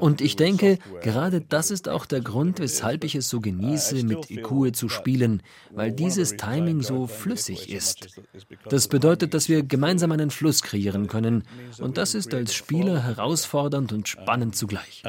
Und 0.00 0.20
ich 0.20 0.36
denke, 0.36 0.78
gerade 1.00 1.40
das 1.40 1.72
ist 1.72 1.88
auch 1.88 2.06
der 2.06 2.20
Grund, 2.20 2.60
weshalb 2.60 3.02
ich 3.02 3.16
es 3.16 3.28
so 3.28 3.40
genieße, 3.40 4.04
mit 4.04 4.30
Ikue 4.30 4.70
zu 4.70 4.88
spielen, 4.88 5.42
weil 5.72 5.90
dieses 5.90 6.36
Timing 6.36 6.82
so 6.82 7.08
flüssig 7.08 7.72
ist. 7.72 8.20
Das 8.68 8.86
bedeutet, 8.86 9.34
dass 9.34 9.48
wir 9.48 9.64
gemeinsam 9.64 10.12
einen 10.12 10.30
Fluss 10.30 10.62
kreieren 10.62 11.08
können. 11.08 11.42
Und 11.80 11.98
das 11.98 12.14
ist 12.14 12.32
als 12.32 12.54
Spieler 12.54 13.02
herausfordernd 13.02 13.92
und 13.92 14.06
spannend 14.06 14.54
zugleich. 14.54 15.02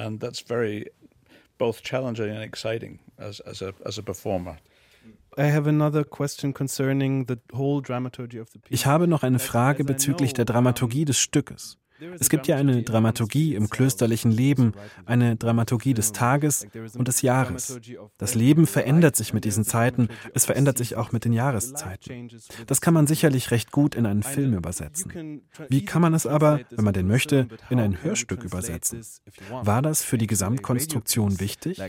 Ich 8.70 8.86
habe 8.86 9.08
noch 9.08 9.24
eine 9.24 9.40
Frage 9.40 9.84
bezüglich 9.84 10.34
der 10.34 10.46
Dramaturgie 10.46 11.06
des 11.06 11.20
Stückes. 11.20 11.78
Es 12.20 12.30
gibt 12.30 12.48
ja 12.48 12.58
eine 12.58 12.84
Dramaturgie 12.84 13.56
im 13.56 13.70
klösterlichen 13.70 14.32
Leben, 14.32 14.74
eine 15.06 15.36
Dramaturgie 15.36 15.94
des 15.94 16.12
Tages 16.12 16.68
und 16.98 17.08
des 17.08 17.22
Jahres. 17.22 17.80
Das 18.18 18.36
Leben 18.36 18.68
verändert 18.68 19.16
sich 19.16 19.34
mit 19.34 19.46
diesen 19.46 19.64
Zeiten, 19.64 20.10
es 20.34 20.46
verändert 20.46 20.78
sich 20.78 20.96
auch 20.96 21.12
mit 21.12 21.26
den 21.26 21.34
Jahreszeiten. 21.34 22.30
Das 22.68 22.82
kann 22.82 22.94
man 22.94 23.08
sicherlich 23.08 23.52
recht 23.52 23.72
gut 23.72 23.96
in 23.96 24.06
einen 24.06 24.24
Film 24.24 24.54
übersetzen. 24.54 25.42
Wie 25.70 25.86
kann 25.86 26.02
man 26.02 26.14
es 26.14 26.26
aber, 26.26 26.62
wenn 26.72 26.86
man 26.86 26.94
denn 26.94 27.08
möchte, 27.08 27.48
in 27.70 27.80
ein 27.80 28.02
Hörstück 28.04 28.44
übersetzen? 28.44 29.02
War 29.50 29.82
das 29.82 30.04
für 30.04 30.18
die 30.18 30.28
Gesamtkonstruktion 30.28 31.40
wichtig? 31.40 31.82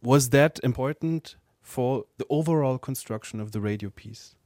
Was 0.00 0.28
that 0.30 0.58
important 0.58 1.38
for 1.62 2.04
the 2.18 2.26
overall 2.28 2.78
construction 2.78 3.40
of 3.40 3.50
the 3.52 3.58
radio 3.58 3.90
piece? 3.90 4.36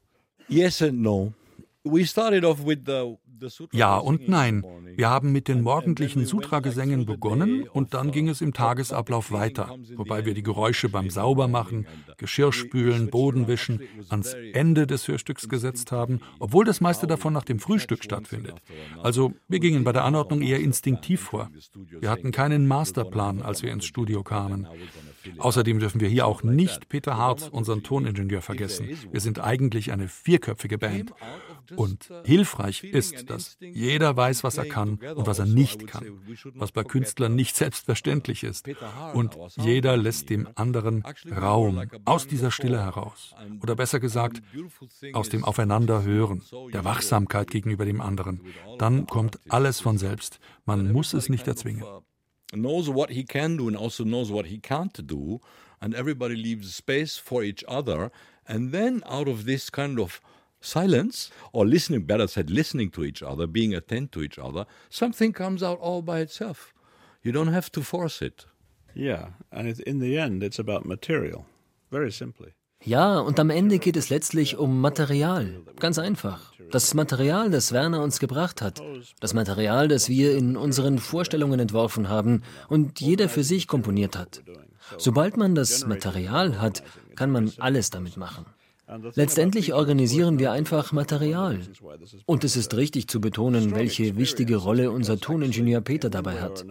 Yes 0.48 0.80
and 0.80 1.02
no. 1.02 1.32
We 1.90 2.04
started 2.04 2.44
off 2.44 2.64
with 2.66 2.80
the 2.86 3.16
ja 3.72 3.96
und 3.96 4.28
nein. 4.28 4.64
Wir 4.96 5.08
haben 5.10 5.32
mit 5.32 5.48
den 5.48 5.62
morgendlichen 5.62 6.26
Sutra-Gesängen 6.26 7.06
begonnen 7.06 7.68
und 7.68 7.94
dann 7.94 8.10
ging 8.10 8.28
es 8.28 8.40
im 8.40 8.52
Tagesablauf 8.52 9.30
weiter, 9.30 9.76
wobei 9.96 10.24
wir 10.24 10.34
die 10.34 10.42
Geräusche 10.42 10.88
beim 10.88 11.10
Saubermachen, 11.10 11.86
Geschirrspülen, 12.16 13.10
Bodenwischen 13.10 13.80
ans 14.08 14.34
Ende 14.34 14.86
des 14.86 15.06
Hörstücks 15.06 15.48
gesetzt 15.48 15.92
haben, 15.92 16.20
obwohl 16.40 16.64
das 16.64 16.80
meiste 16.80 17.06
davon 17.06 17.32
nach 17.32 17.44
dem 17.44 17.60
Frühstück 17.60 18.02
stattfindet. 18.02 18.56
Also 19.02 19.34
wir 19.46 19.60
gingen 19.60 19.84
bei 19.84 19.92
der 19.92 20.04
Anordnung 20.04 20.42
eher 20.42 20.60
instinktiv 20.60 21.20
vor. 21.20 21.50
Wir 22.00 22.10
hatten 22.10 22.32
keinen 22.32 22.66
Masterplan, 22.66 23.42
als 23.42 23.62
wir 23.62 23.72
ins 23.72 23.84
Studio 23.84 24.22
kamen. 24.22 24.66
Außerdem 25.38 25.78
dürfen 25.78 26.00
wir 26.00 26.08
hier 26.08 26.26
auch 26.26 26.42
nicht 26.42 26.88
Peter 26.88 27.16
Hart, 27.16 27.52
unseren 27.52 27.82
Toningenieur, 27.82 28.42
vergessen. 28.42 28.88
Wir 29.12 29.20
sind 29.20 29.40
eigentlich 29.40 29.92
eine 29.92 30.08
vierköpfige 30.08 30.78
Band. 30.78 31.12
Und 31.76 32.08
hilfreich 32.24 32.84
ist, 32.84 33.30
dass 33.30 33.56
jeder 33.60 34.16
weiß, 34.16 34.44
was 34.44 34.58
er 34.58 34.66
kann 34.66 34.98
und 35.14 35.26
was 35.26 35.38
er 35.38 35.46
nicht 35.46 35.86
kann, 35.86 36.20
was 36.54 36.72
bei 36.72 36.84
Künstlern 36.84 37.34
nicht 37.34 37.56
selbstverständlich 37.56 38.44
ist. 38.44 38.68
Und 39.14 39.36
jeder 39.56 39.96
lässt 39.96 40.30
dem 40.30 40.48
anderen 40.54 41.04
Raum 41.30 41.82
aus 42.04 42.26
dieser 42.26 42.50
Stille 42.50 42.80
heraus. 42.80 43.34
Oder 43.62 43.76
besser 43.76 44.00
gesagt, 44.00 44.42
aus 45.12 45.28
dem 45.28 45.44
Aufeinanderhören, 45.44 46.42
der 46.72 46.84
Wachsamkeit 46.84 47.50
gegenüber 47.50 47.84
dem 47.84 48.00
anderen. 48.00 48.40
Dann 48.78 49.06
kommt 49.06 49.38
alles 49.48 49.80
von 49.80 49.98
selbst. 49.98 50.40
Man 50.64 50.92
muss 50.92 51.14
es 51.14 51.28
nicht 51.28 51.46
erzwingen. 51.46 51.84
knows 52.52 52.88
what 52.88 53.10
he 53.10 53.24
can 53.24 53.56
do 53.56 53.68
and 53.68 53.76
also 53.76 54.04
knows 54.04 54.30
what 54.30 54.46
he 54.46 54.58
can't 54.58 55.06
do, 55.06 55.40
and 55.80 55.94
everybody 55.94 56.34
leaves 56.34 56.74
space 56.74 57.16
for 57.16 57.42
each 57.42 57.64
other. 57.68 58.10
And 58.46 58.72
then, 58.72 59.02
out 59.06 59.28
of 59.28 59.44
this 59.44 59.70
kind 59.70 60.00
of 60.00 60.20
silence, 60.60 61.30
or 61.52 61.66
listening, 61.66 62.02
better 62.02 62.26
said, 62.26 62.50
listening 62.50 62.90
to 62.92 63.04
each 63.04 63.22
other, 63.22 63.46
being 63.46 63.74
attentive 63.74 64.10
to 64.10 64.22
each 64.22 64.38
other, 64.38 64.66
something 64.90 65.32
comes 65.32 65.62
out 65.62 65.78
all 65.80 66.02
by 66.02 66.20
itself. 66.20 66.74
You 67.22 67.32
don't 67.32 67.52
have 67.52 67.70
to 67.72 67.82
force 67.82 68.22
it. 68.22 68.46
Yeah, 68.94 69.28
and 69.50 69.78
in 69.80 70.00
the 70.00 70.18
end, 70.18 70.42
it's 70.42 70.58
about 70.58 70.84
material, 70.84 71.44
very 71.90 72.10
simply. 72.10 72.54
Ja, 72.84 73.18
und 73.18 73.40
am 73.40 73.50
Ende 73.50 73.78
geht 73.78 73.96
es 73.96 74.08
letztlich 74.08 74.56
um 74.56 74.80
Material. 74.80 75.62
Ganz 75.80 75.98
einfach. 75.98 76.52
Das 76.70 76.94
Material, 76.94 77.50
das 77.50 77.72
Werner 77.72 78.02
uns 78.02 78.20
gebracht 78.20 78.62
hat. 78.62 78.80
Das 79.20 79.34
Material, 79.34 79.88
das 79.88 80.08
wir 80.08 80.36
in 80.36 80.56
unseren 80.56 80.98
Vorstellungen 80.98 81.58
entworfen 81.58 82.08
haben 82.08 82.42
und 82.68 83.00
jeder 83.00 83.28
für 83.28 83.42
sich 83.42 83.66
komponiert 83.66 84.16
hat. 84.16 84.42
Sobald 84.96 85.36
man 85.36 85.54
das 85.54 85.86
Material 85.86 86.60
hat, 86.60 86.82
kann 87.16 87.30
man 87.30 87.52
alles 87.58 87.90
damit 87.90 88.16
machen. 88.16 88.46
Letztendlich 89.14 89.74
organisieren 89.74 90.38
wir 90.38 90.52
einfach 90.52 90.92
Material. 90.92 91.60
Und 92.26 92.44
es 92.44 92.56
ist 92.56 92.74
richtig 92.74 93.08
zu 93.08 93.20
betonen, 93.20 93.74
welche 93.74 94.16
wichtige 94.16 94.56
Rolle 94.56 94.90
unser 94.90 95.20
Toningenieur 95.20 95.80
Peter 95.80 96.08
dabei 96.08 96.40
hat. 96.40 96.64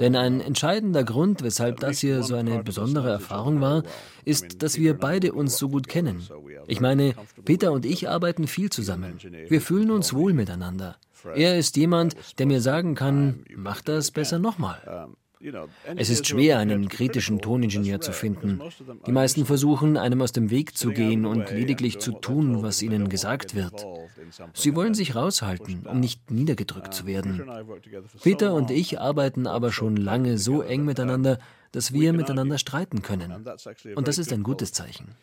Denn 0.00 0.16
ein 0.16 0.40
entscheidender 0.40 1.04
Grund, 1.04 1.42
weshalb 1.42 1.80
das 1.80 2.00
hier 2.00 2.22
so 2.22 2.34
eine 2.34 2.62
besondere 2.62 3.10
Erfahrung 3.10 3.60
war, 3.60 3.84
ist, 4.24 4.62
dass 4.62 4.78
wir 4.78 4.94
beide 4.94 5.32
uns 5.32 5.56
so 5.56 5.68
gut 5.68 5.88
kennen. 5.88 6.22
Ich 6.66 6.80
meine, 6.80 7.14
Peter 7.44 7.72
und 7.72 7.86
ich 7.86 8.08
arbeiten 8.08 8.46
viel 8.46 8.70
zusammen. 8.70 9.18
Wir 9.48 9.60
fühlen 9.60 9.90
uns 9.90 10.12
wohl 10.12 10.32
miteinander. 10.32 10.96
Er 11.34 11.56
ist 11.56 11.76
jemand, 11.76 12.16
der 12.38 12.46
mir 12.46 12.60
sagen 12.60 12.94
kann, 12.94 13.44
mach 13.54 13.80
das 13.80 14.10
besser 14.10 14.38
nochmal. 14.38 15.08
Es 15.96 16.10
ist 16.10 16.26
schwer, 16.26 16.58
einen 16.58 16.88
kritischen 16.88 17.40
Toningenieur 17.40 18.00
zu 18.00 18.12
finden. 18.12 18.60
Die 19.06 19.12
meisten 19.12 19.46
versuchen, 19.46 19.96
einem 19.96 20.22
aus 20.22 20.32
dem 20.32 20.50
Weg 20.50 20.76
zu 20.76 20.90
gehen 20.90 21.26
und 21.26 21.50
lediglich 21.50 21.98
zu 21.98 22.12
tun, 22.12 22.62
was 22.62 22.82
ihnen 22.82 23.08
gesagt 23.08 23.54
wird. 23.54 23.84
Sie 24.54 24.74
wollen 24.74 24.94
sich 24.94 25.14
raushalten, 25.14 25.86
um 25.86 26.00
nicht 26.00 26.30
niedergedrückt 26.30 26.94
zu 26.94 27.06
werden. 27.06 27.42
Peter 28.22 28.54
und 28.54 28.70
ich 28.70 29.00
arbeiten 29.00 29.46
aber 29.46 29.72
schon 29.72 29.96
lange 29.96 30.38
so 30.38 30.62
eng 30.62 30.84
miteinander, 30.84 31.38
dass 31.72 31.92
wir 31.92 32.12
miteinander 32.12 32.58
streiten 32.58 33.02
können. 33.02 33.46
Und 33.94 34.08
das 34.08 34.18
ist 34.18 34.32
ein 34.32 34.42
gutes 34.42 34.72
Zeichen. 34.72 35.14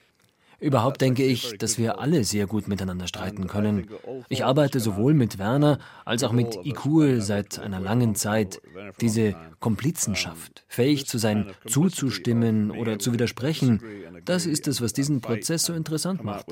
Überhaupt 0.60 1.02
denke 1.02 1.24
ich, 1.24 1.58
dass 1.58 1.78
wir 1.78 2.00
alle 2.00 2.24
sehr 2.24 2.48
gut 2.48 2.67
miteinander 2.67 3.08
streiten 3.08 3.48
können. 3.48 3.88
Ich 4.28 4.43
arbeite 4.43 4.80
sowohl 4.80 5.13
mit 5.13 5.39
Werner 5.39 5.80
als 6.06 6.24
auch 6.24 6.32
mit 6.32 6.58
Ikue 6.63 7.22
seit 7.22 7.60
einer 7.60 7.80
langen 7.80 8.15
Zeit. 8.15 8.62
Diese 9.02 9.36
Komplizenschaft, 9.60 10.65
fähig 10.67 11.08
zu 11.08 11.17
sein, 11.17 11.52
zuzustimmen 11.65 12.72
oder 12.72 13.00
zu 13.00 13.13
widersprechen, 13.13 13.82
das 14.26 14.45
ist 14.45 14.67
es, 14.67 14.82
was 14.82 14.93
diesen 14.93 15.22
Prozess 15.22 15.63
so 15.63 15.74
interessant 15.74 16.24
macht. 16.24 16.45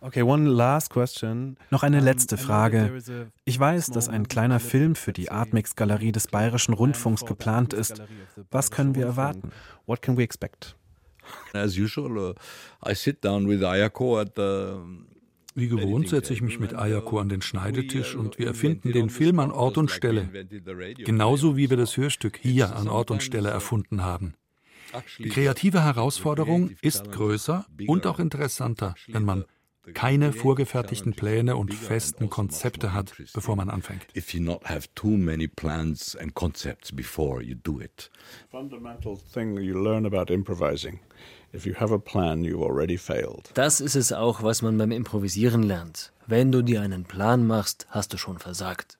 Okay, 0.00 0.22
one 0.22 0.48
last 0.48 0.90
question. 0.90 1.56
Noch 1.70 1.82
eine 1.82 2.00
letzte 2.00 2.36
Frage. 2.36 3.00
Ich 3.44 3.58
weiß, 3.58 3.86
dass 3.86 4.08
ein 4.08 4.28
kleiner 4.28 4.60
Film 4.60 4.94
für 4.94 5.12
die 5.12 5.30
Artmix-Galerie 5.30 6.12
des 6.12 6.28
Bayerischen 6.28 6.74
Rundfunks 6.74 7.24
geplant 7.24 7.72
ist. 7.72 8.02
Was 8.50 8.70
können 8.70 8.94
wir 8.94 9.06
erwarten? 9.06 9.50
What 9.86 10.02
can 10.02 10.16
we 10.16 10.22
expect? 10.22 10.76
As 11.52 11.76
usual, 11.76 12.16
uh, 12.16 12.34
I 12.88 12.94
sit 12.94 13.24
down 13.24 13.48
with 13.48 13.62
Ayako 13.62 14.20
at 14.20 14.32
the 14.36 14.76
wie 15.54 15.66
gewohnt 15.66 16.08
setze 16.08 16.32
ich 16.32 16.40
mich 16.40 16.60
mit 16.60 16.72
Ayako 16.72 17.18
an 17.18 17.28
den 17.28 17.42
Schneidetisch 17.42 18.14
und 18.14 18.38
wir 18.38 18.46
erfinden 18.46 18.92
den 18.92 19.10
Film 19.10 19.40
an 19.40 19.50
Ort 19.50 19.76
und 19.76 19.90
Stelle. 19.90 20.28
Genauso 20.98 21.56
wie 21.56 21.68
wir 21.68 21.76
das 21.76 21.96
Hörstück 21.96 22.38
hier 22.40 22.76
an 22.76 22.86
Ort 22.86 23.10
und 23.10 23.24
Stelle 23.24 23.48
erfunden 23.48 24.04
haben. 24.04 24.34
Die 25.18 25.28
kreative 25.28 25.82
Herausforderung 25.82 26.70
ist 26.80 27.10
größer 27.10 27.66
und 27.88 28.06
auch 28.06 28.20
interessanter, 28.20 28.94
wenn 29.08 29.24
man 29.24 29.44
keine 29.94 30.32
vorgefertigten 30.32 31.14
Pläne 31.14 31.56
und 31.56 31.74
festen 31.74 32.30
Konzepte 32.30 32.92
hat, 32.92 33.14
bevor 33.34 33.56
man 33.56 33.70
anfängt. 33.70 34.06
If 34.16 34.34
you 34.34 34.42
not 34.42 34.68
have 34.68 34.88
too 34.94 35.16
many 35.16 35.48
plans 35.48 36.16
and 36.16 36.34
concepts 36.34 36.92
before 36.92 37.42
you 37.42 37.54
do 37.54 37.80
it. 37.80 38.10
Fundamental 38.50 39.16
thing 39.16 39.58
you 39.58 39.74
learn 39.74 40.06
about 40.06 40.32
improvising. 40.32 41.00
If 41.52 41.64
you 41.64 41.74
have 41.74 41.94
a 41.94 41.98
plan, 41.98 42.44
you've 42.44 42.62
already 42.62 42.98
failed. 42.98 43.50
Das 43.54 43.80
ist 43.80 43.94
es 43.94 44.12
auch, 44.12 44.42
was 44.42 44.60
man 44.60 44.76
beim 44.76 44.92
Improvisieren 44.92 45.62
lernt. 45.62 46.12
Wenn 46.26 46.52
du 46.52 46.62
dir 46.62 46.82
einen 46.82 47.04
Plan 47.04 47.46
machst, 47.46 47.86
hast 47.88 48.12
du 48.12 48.18
schon 48.18 48.38
versagt. 48.38 48.97